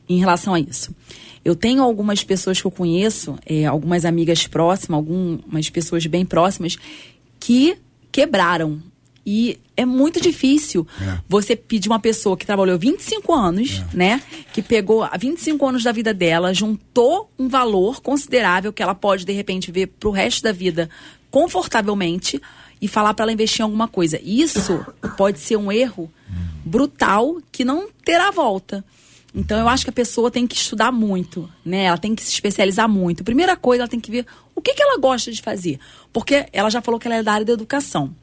[0.08, 0.96] em relação a isso.
[1.44, 6.78] Eu tenho algumas pessoas que eu conheço, é, algumas amigas próximas, algumas pessoas bem próximas,
[7.38, 7.76] que
[8.10, 8.82] quebraram.
[9.26, 11.18] E é muito difícil é.
[11.28, 13.96] você pedir uma pessoa que trabalhou 25 anos, é.
[13.96, 14.22] né?
[14.54, 19.32] Que pegou 25 anos da vida dela, juntou um valor considerável que ela pode, de
[19.34, 20.88] repente, ver pro resto da vida
[21.30, 22.40] confortavelmente
[22.80, 24.20] e falar para ela investir em alguma coisa.
[24.22, 24.84] Isso
[25.16, 26.10] pode ser um erro
[26.64, 28.84] brutal que não terá volta.
[29.34, 31.84] Então eu acho que a pessoa tem que estudar muito, né?
[31.84, 33.22] Ela tem que se especializar muito.
[33.22, 35.78] Primeira coisa, ela tem que ver o que, que ela gosta de fazer.
[36.12, 38.14] Porque ela já falou que ela é da área da educação.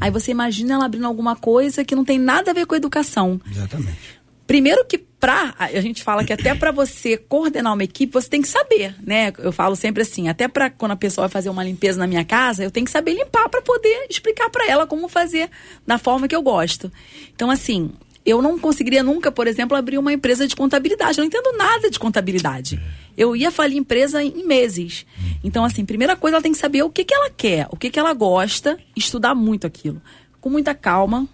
[0.00, 2.78] Aí você imagina ela abrindo alguma coisa que não tem nada a ver com a
[2.78, 3.40] educação.
[3.50, 4.20] Exatamente.
[4.46, 8.42] Primeiro que pra, a gente fala que até para você coordenar uma equipe, você tem
[8.42, 9.32] que saber, né?
[9.38, 12.24] Eu falo sempre assim, até para quando a pessoa vai fazer uma limpeza na minha
[12.24, 15.50] casa, eu tenho que saber limpar para poder explicar para ela como fazer
[15.86, 16.92] da forma que eu gosto.
[17.34, 17.90] Então assim,
[18.24, 21.18] eu não conseguiria nunca, por exemplo, abrir uma empresa de contabilidade.
[21.18, 22.80] Eu não entendo nada de contabilidade.
[23.16, 25.06] Eu ia falir empresa em meses.
[25.42, 27.90] Então, assim, primeira coisa, ela tem que saber o que, que ela quer, o que,
[27.90, 30.00] que ela gosta, estudar muito aquilo.
[30.40, 31.28] Com muita calma,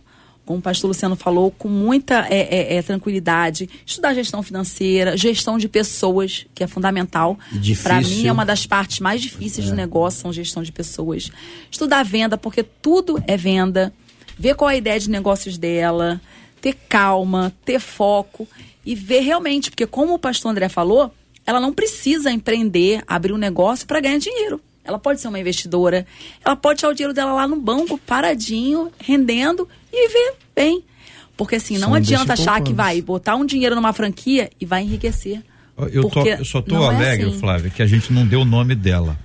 [0.50, 5.56] como o pastor Luciano falou, com muita é, é, é, tranquilidade, estudar gestão financeira, gestão
[5.56, 7.38] de pessoas, que é fundamental.
[7.84, 9.76] Para mim é uma das partes mais difíceis do é.
[9.76, 11.30] negócio, são gestão de pessoas.
[11.70, 13.92] Estudar venda, porque tudo é venda.
[14.36, 16.20] Ver qual é a ideia de negócios dela
[16.60, 18.44] ter calma, ter foco
[18.84, 21.14] e ver realmente, porque como o pastor André falou,
[21.46, 24.60] ela não precisa empreender, abrir um negócio para ganhar dinheiro.
[24.82, 26.04] Ela pode ser uma investidora,
[26.44, 30.84] ela pode tirar o dinheiro dela lá no banco, paradinho, rendendo e viver bem.
[31.36, 35.42] Porque assim, não adianta achar que vai botar um dinheiro numa franquia e vai enriquecer.
[35.90, 37.38] Eu, tô, eu só tô é alegre, é assim.
[37.38, 39.16] Flávia, que a gente não deu o nome dela.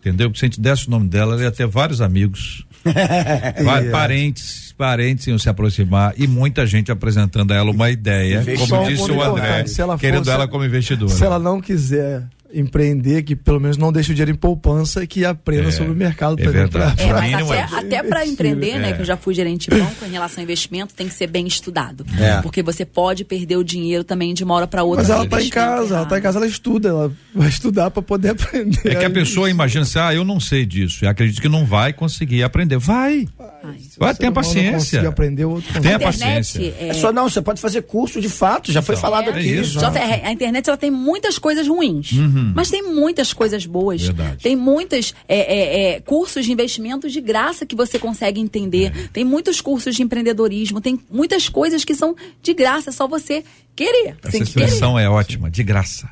[0.00, 0.30] Entendeu?
[0.30, 2.64] Porque se a gente desse o nome dela, ela ia ter vários amigos,
[3.64, 8.86] vários parentes parentes iam se aproximar e muita gente apresentando a ela uma ideia, como
[8.86, 9.64] disse o André,
[9.98, 11.10] querendo fosse, ela como investidora.
[11.10, 12.22] Se ela não quiser
[12.52, 15.92] empreender, que pelo menos não deixe o dinheiro em poupança e que aprenda é, sobre
[15.92, 16.68] o mercado é também.
[16.68, 19.76] Pra, é, mas até, é até para empreender, né, que eu já fui gerente de
[19.76, 22.04] banco, em relação ao investimento, tem que ser bem estudado.
[22.18, 22.40] É.
[22.40, 25.02] Porque você pode perder o dinheiro também de uma hora para outra.
[25.02, 28.02] Mas ela está em casa, ela está em casa, ela estuda, ela vai estudar para
[28.02, 28.80] poder aprender.
[28.86, 31.66] É que a pessoa imagina assim, ah, eu não sei disso, eu acredito que não
[31.66, 32.78] vai conseguir aprender.
[32.78, 33.26] Vai!
[33.62, 35.08] Vai, vai tenha paciência.
[35.08, 36.74] aprender, outro tenha paciência.
[36.78, 36.88] É...
[36.88, 36.94] é...
[36.94, 39.48] só não, você pode fazer curso de fato, já foi então, falado aqui.
[39.48, 42.12] Isso, JR, a internet ela tem muitas coisas ruins.
[42.12, 42.37] Uhum.
[42.38, 42.52] Uhum.
[42.54, 44.02] Mas tem muitas coisas boas.
[44.02, 44.42] Verdade.
[44.42, 48.92] Tem muitos é, é, é, cursos de investimentos de graça que você consegue entender.
[48.94, 49.08] É.
[49.12, 50.80] Tem muitos cursos de empreendedorismo.
[50.80, 54.16] Tem muitas coisas que são de graça, é só você querer.
[54.22, 55.06] Essa expressão querer.
[55.06, 56.08] é ótima, de graça.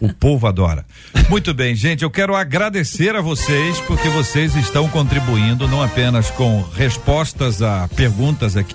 [0.00, 0.84] O, o povo adora.
[1.28, 6.62] Muito bem, gente, eu quero agradecer a vocês porque vocês estão contribuindo não apenas com
[6.62, 8.74] respostas a perguntas aqui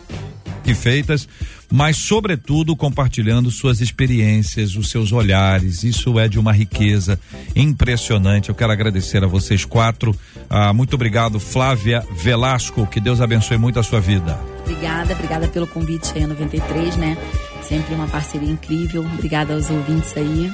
[0.73, 1.27] feitas,
[1.71, 5.83] mas sobretudo compartilhando suas experiências, os seus olhares.
[5.83, 7.19] Isso é de uma riqueza
[7.55, 8.49] impressionante.
[8.49, 10.15] Eu quero agradecer a vocês quatro.
[10.49, 12.85] Ah, muito obrigado, Flávia Velasco.
[12.85, 14.39] Que Deus abençoe muito a sua vida.
[14.61, 17.17] Obrigada, obrigada pelo convite aí a 93, né?
[17.63, 19.03] Sempre uma parceria incrível.
[19.03, 20.51] Obrigada aos ouvintes aí.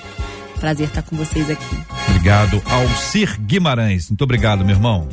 [0.59, 1.77] Prazer estar com vocês aqui.
[2.09, 4.09] Obrigado ao Cir Guimarães.
[4.09, 5.07] Muito obrigado, meu irmão.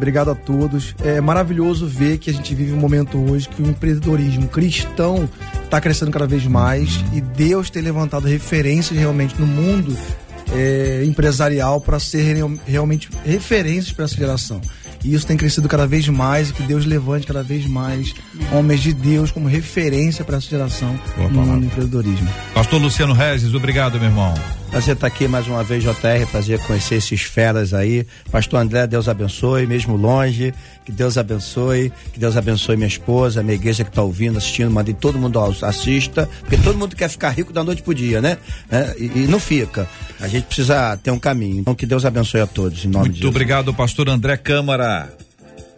[0.00, 0.94] Obrigado a todos.
[1.04, 5.28] É maravilhoso ver que a gente vive um momento hoje que o empreendedorismo cristão
[5.62, 9.94] está crescendo cada vez mais e Deus tem levantado referências realmente no mundo
[10.54, 14.62] é, empresarial para serem realmente referências para essa geração.
[15.04, 18.14] E isso tem crescido cada vez mais e que Deus levante cada vez mais
[18.50, 22.28] homens de Deus como referência para essa geração Boa no mundo do empreendedorismo.
[22.54, 24.32] Pastor Luciano Regis, obrigado, meu irmão.
[24.70, 26.26] Prazer estar aqui mais uma vez, JR.
[26.30, 28.06] Prazer conhecer esses feras aí.
[28.30, 30.54] Pastor André, Deus abençoe, mesmo longe.
[30.84, 31.92] Que Deus abençoe.
[32.12, 34.70] Que Deus abençoe minha esposa, minha igreja que está ouvindo, assistindo.
[34.70, 36.28] Mandei todo mundo assista.
[36.38, 38.38] Porque todo mundo quer ficar rico da noite pro dia, né?
[38.70, 39.88] É, e, e, não fica.
[40.20, 41.60] A gente precisa ter um caminho.
[41.60, 42.84] Então, que Deus abençoe a todos.
[42.84, 43.34] Em nome Muito de Jesus.
[43.34, 45.12] obrigado, pastor André Câmara.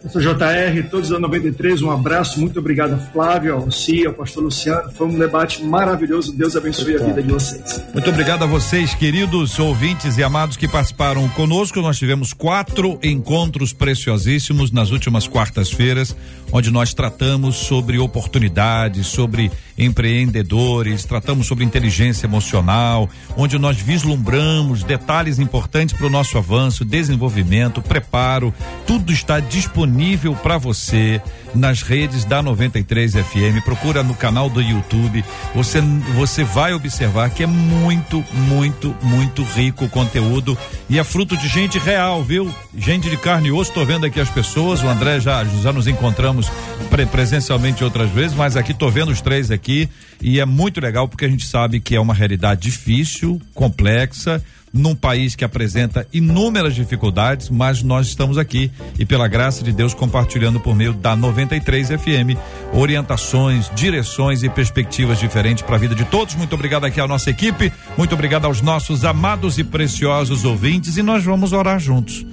[0.09, 4.43] Sou JR, todos da 93, um abraço, muito obrigado a Flávio, ao Cia, ao pastor
[4.43, 4.91] Luciano.
[4.91, 6.35] Foi um debate maravilhoso.
[6.35, 7.81] Deus abençoe a vida de vocês.
[7.93, 11.81] Muito obrigado a vocês, queridos ouvintes e amados que participaram conosco.
[11.81, 16.13] Nós tivemos quatro encontros preciosíssimos nas últimas quartas-feiras,
[16.53, 25.39] onde nós tratamos sobre oportunidades, sobre empreendedores, tratamos sobre inteligência emocional, onde nós vislumbramos detalhes
[25.39, 28.53] importantes para o nosso avanço, desenvolvimento, preparo.
[28.85, 31.19] Tudo está disponível para você
[31.55, 33.63] nas redes da 93 FM.
[33.65, 35.25] Procura no canal do YouTube.
[35.55, 35.81] Você
[36.15, 40.55] você vai observar que é muito, muito, muito rico o conteúdo
[40.87, 42.53] e é fruto de gente real, viu?
[42.77, 43.71] Gente de carne e osso.
[43.71, 44.83] Estou vendo aqui as pessoas.
[44.83, 46.42] O André já já nos encontramos
[46.89, 49.89] pre presencialmente outras vezes, mas aqui estou vendo os três aqui
[50.21, 54.41] e é muito legal porque a gente sabe que é uma realidade difícil, complexa
[54.73, 59.93] num país que apresenta inúmeras dificuldades, mas nós estamos aqui e pela graça de Deus
[59.93, 62.35] compartilhando por meio da 93 FM
[62.73, 66.33] orientações, direções e perspectivas diferentes para a vida de todos.
[66.33, 71.03] Muito obrigado aqui à nossa equipe, muito obrigado aos nossos amados e preciosos ouvintes e
[71.03, 72.25] nós vamos orar juntos.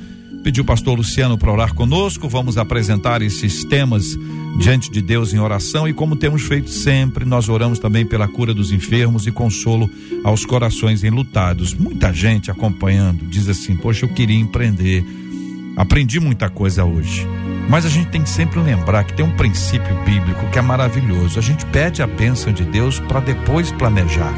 [0.43, 4.17] Pediu o pastor Luciano para orar conosco, vamos apresentar esses temas
[4.59, 8.55] diante de Deus em oração e como temos feito sempre, nós oramos também pela cura
[8.55, 9.89] dos enfermos e consolo
[10.25, 11.75] aos corações enlutados.
[11.75, 15.05] Muita gente acompanhando diz assim: "Poxa, eu queria empreender.
[15.77, 17.27] Aprendi muita coisa hoje".
[17.69, 21.39] Mas a gente tem que sempre lembrar que tem um princípio bíblico que é maravilhoso.
[21.39, 24.35] A gente pede a bênção de Deus para depois planejar.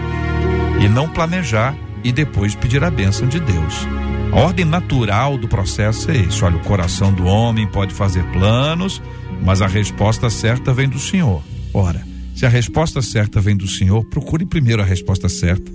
[0.80, 1.74] E não planejar
[2.04, 3.86] e depois pedir a bênção de Deus.
[4.32, 6.44] A ordem natural do processo é isso.
[6.44, 9.02] Olha, o coração do homem pode fazer planos,
[9.42, 11.42] mas a resposta certa vem do Senhor.
[11.74, 12.02] Ora,
[12.34, 15.70] se a resposta certa vem do Senhor, procure primeiro a resposta certa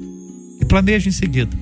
[0.59, 1.55] e planeje em seguida.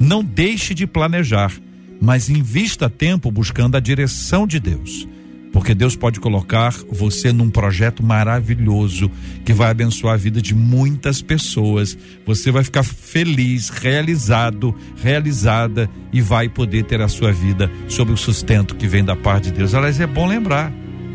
[0.00, 1.52] Não deixe de planejar,
[2.00, 5.06] mas invista tempo buscando a direção de Deus
[5.52, 9.10] porque Deus pode colocar você num projeto maravilhoso
[9.44, 11.96] que vai abençoar a vida de muitas pessoas.
[12.26, 18.16] Você vai ficar feliz, realizado, realizada e vai poder ter a sua vida sob o
[18.16, 19.74] sustento que vem da parte de Deus.
[19.74, 20.72] Aliás, é bom lembrar: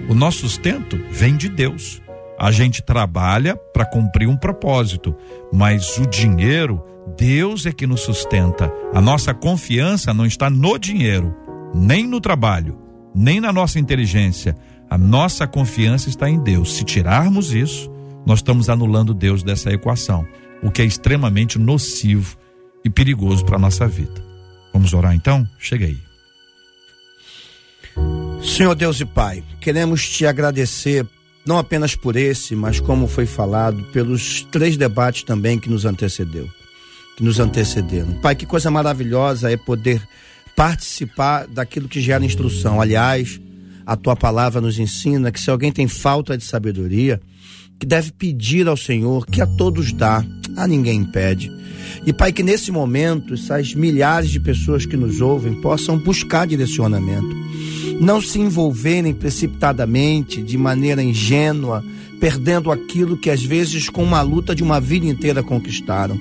[0.10, 2.02] o nosso sustento vem de Deus.
[2.40, 5.16] A gente trabalha para cumprir um propósito,
[5.54, 6.84] mas o dinheiro,
[7.18, 8.72] Deus é que nos sustenta.
[8.94, 11.34] A nossa confiança não está no dinheiro,
[11.74, 12.83] nem no trabalho
[13.14, 14.56] nem na nossa inteligência.
[14.90, 16.76] A nossa confiança está em Deus.
[16.76, 17.92] Se tirarmos isso,
[18.26, 20.28] nós estamos anulando Deus dessa equação,
[20.62, 22.38] o que é extremamente nocivo
[22.84, 24.24] e perigoso para a nossa vida.
[24.72, 25.48] Vamos orar então?
[25.60, 25.98] Chega aí.
[28.44, 31.06] Senhor Deus e Pai, queremos te agradecer
[31.46, 36.50] não apenas por esse, mas como foi falado, pelos três debates também que nos antecedeu,
[37.18, 38.14] que nos antecederam.
[38.22, 40.02] Pai, que coisa maravilhosa é poder
[40.56, 42.80] participar daquilo que gera instrução.
[42.80, 43.40] Aliás,
[43.86, 47.22] a tua palavra nos ensina que se alguém tem falta de sabedoria,
[47.80, 50.24] que deve pedir ao Senhor, que a todos dá,
[50.56, 51.52] a ninguém impede.
[52.06, 57.36] E Pai, que nesse momento essas milhares de pessoas que nos ouvem possam buscar direcionamento,
[58.00, 61.84] não se envolverem precipitadamente, de maneira ingênua,
[62.20, 66.20] perdendo aquilo que às vezes com uma luta de uma vida inteira conquistaram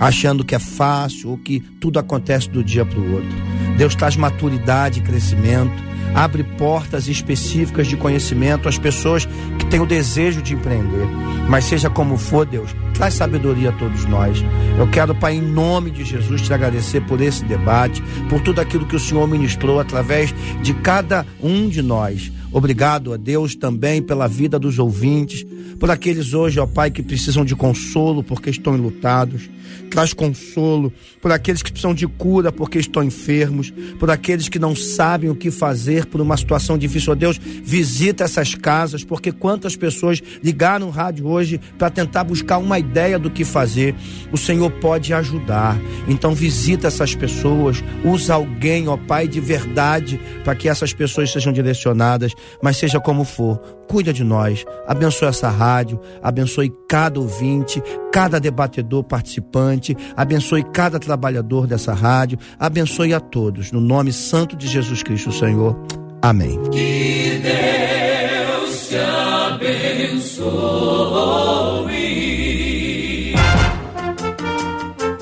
[0.00, 3.30] achando que é fácil ou que tudo acontece do dia para o outro.
[3.76, 9.26] Deus traz maturidade e crescimento abre portas específicas de conhecimento às pessoas
[9.58, 11.06] que têm o desejo de empreender.
[11.48, 14.44] Mas seja como for, Deus, traz sabedoria a todos nós.
[14.78, 18.86] Eu quero, Pai, em nome de Jesus, te agradecer por esse debate, por tudo aquilo
[18.86, 22.30] que o Senhor ministrou através de cada um de nós.
[22.52, 25.46] Obrigado a Deus também pela vida dos ouvintes,
[25.78, 29.48] por aqueles hoje, ó Pai, que precisam de consolo porque estão enlutados
[29.90, 34.74] traz consolo por aqueles que precisam de cura porque estão enfermos, por aqueles que não
[34.74, 37.12] sabem o que fazer por uma situação difícil.
[37.12, 42.58] Ó Deus, visita essas casas, porque quantas pessoas ligaram o rádio hoje para tentar buscar
[42.58, 43.94] uma ideia do que fazer.
[44.32, 45.78] O Senhor pode ajudar.
[46.08, 51.52] Então visita essas pessoas, usa alguém, ó Pai, de verdade, para que essas pessoas sejam
[51.52, 57.82] direcionadas, mas seja como for, cuida de nós, abençoe essa rádio, abençoe cada ouvinte,
[58.12, 64.66] cada debatedor participante, abençoe cada trabalhador dessa rádio, abençoe a todos, no nome santo de
[64.66, 65.76] Jesus Cristo, Senhor.
[66.22, 66.60] Amém.
[66.70, 70.50] Que Deus te abençoe.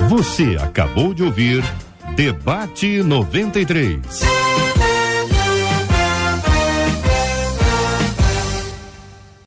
[0.09, 1.63] Você acabou de ouvir
[2.17, 4.23] Debate 93.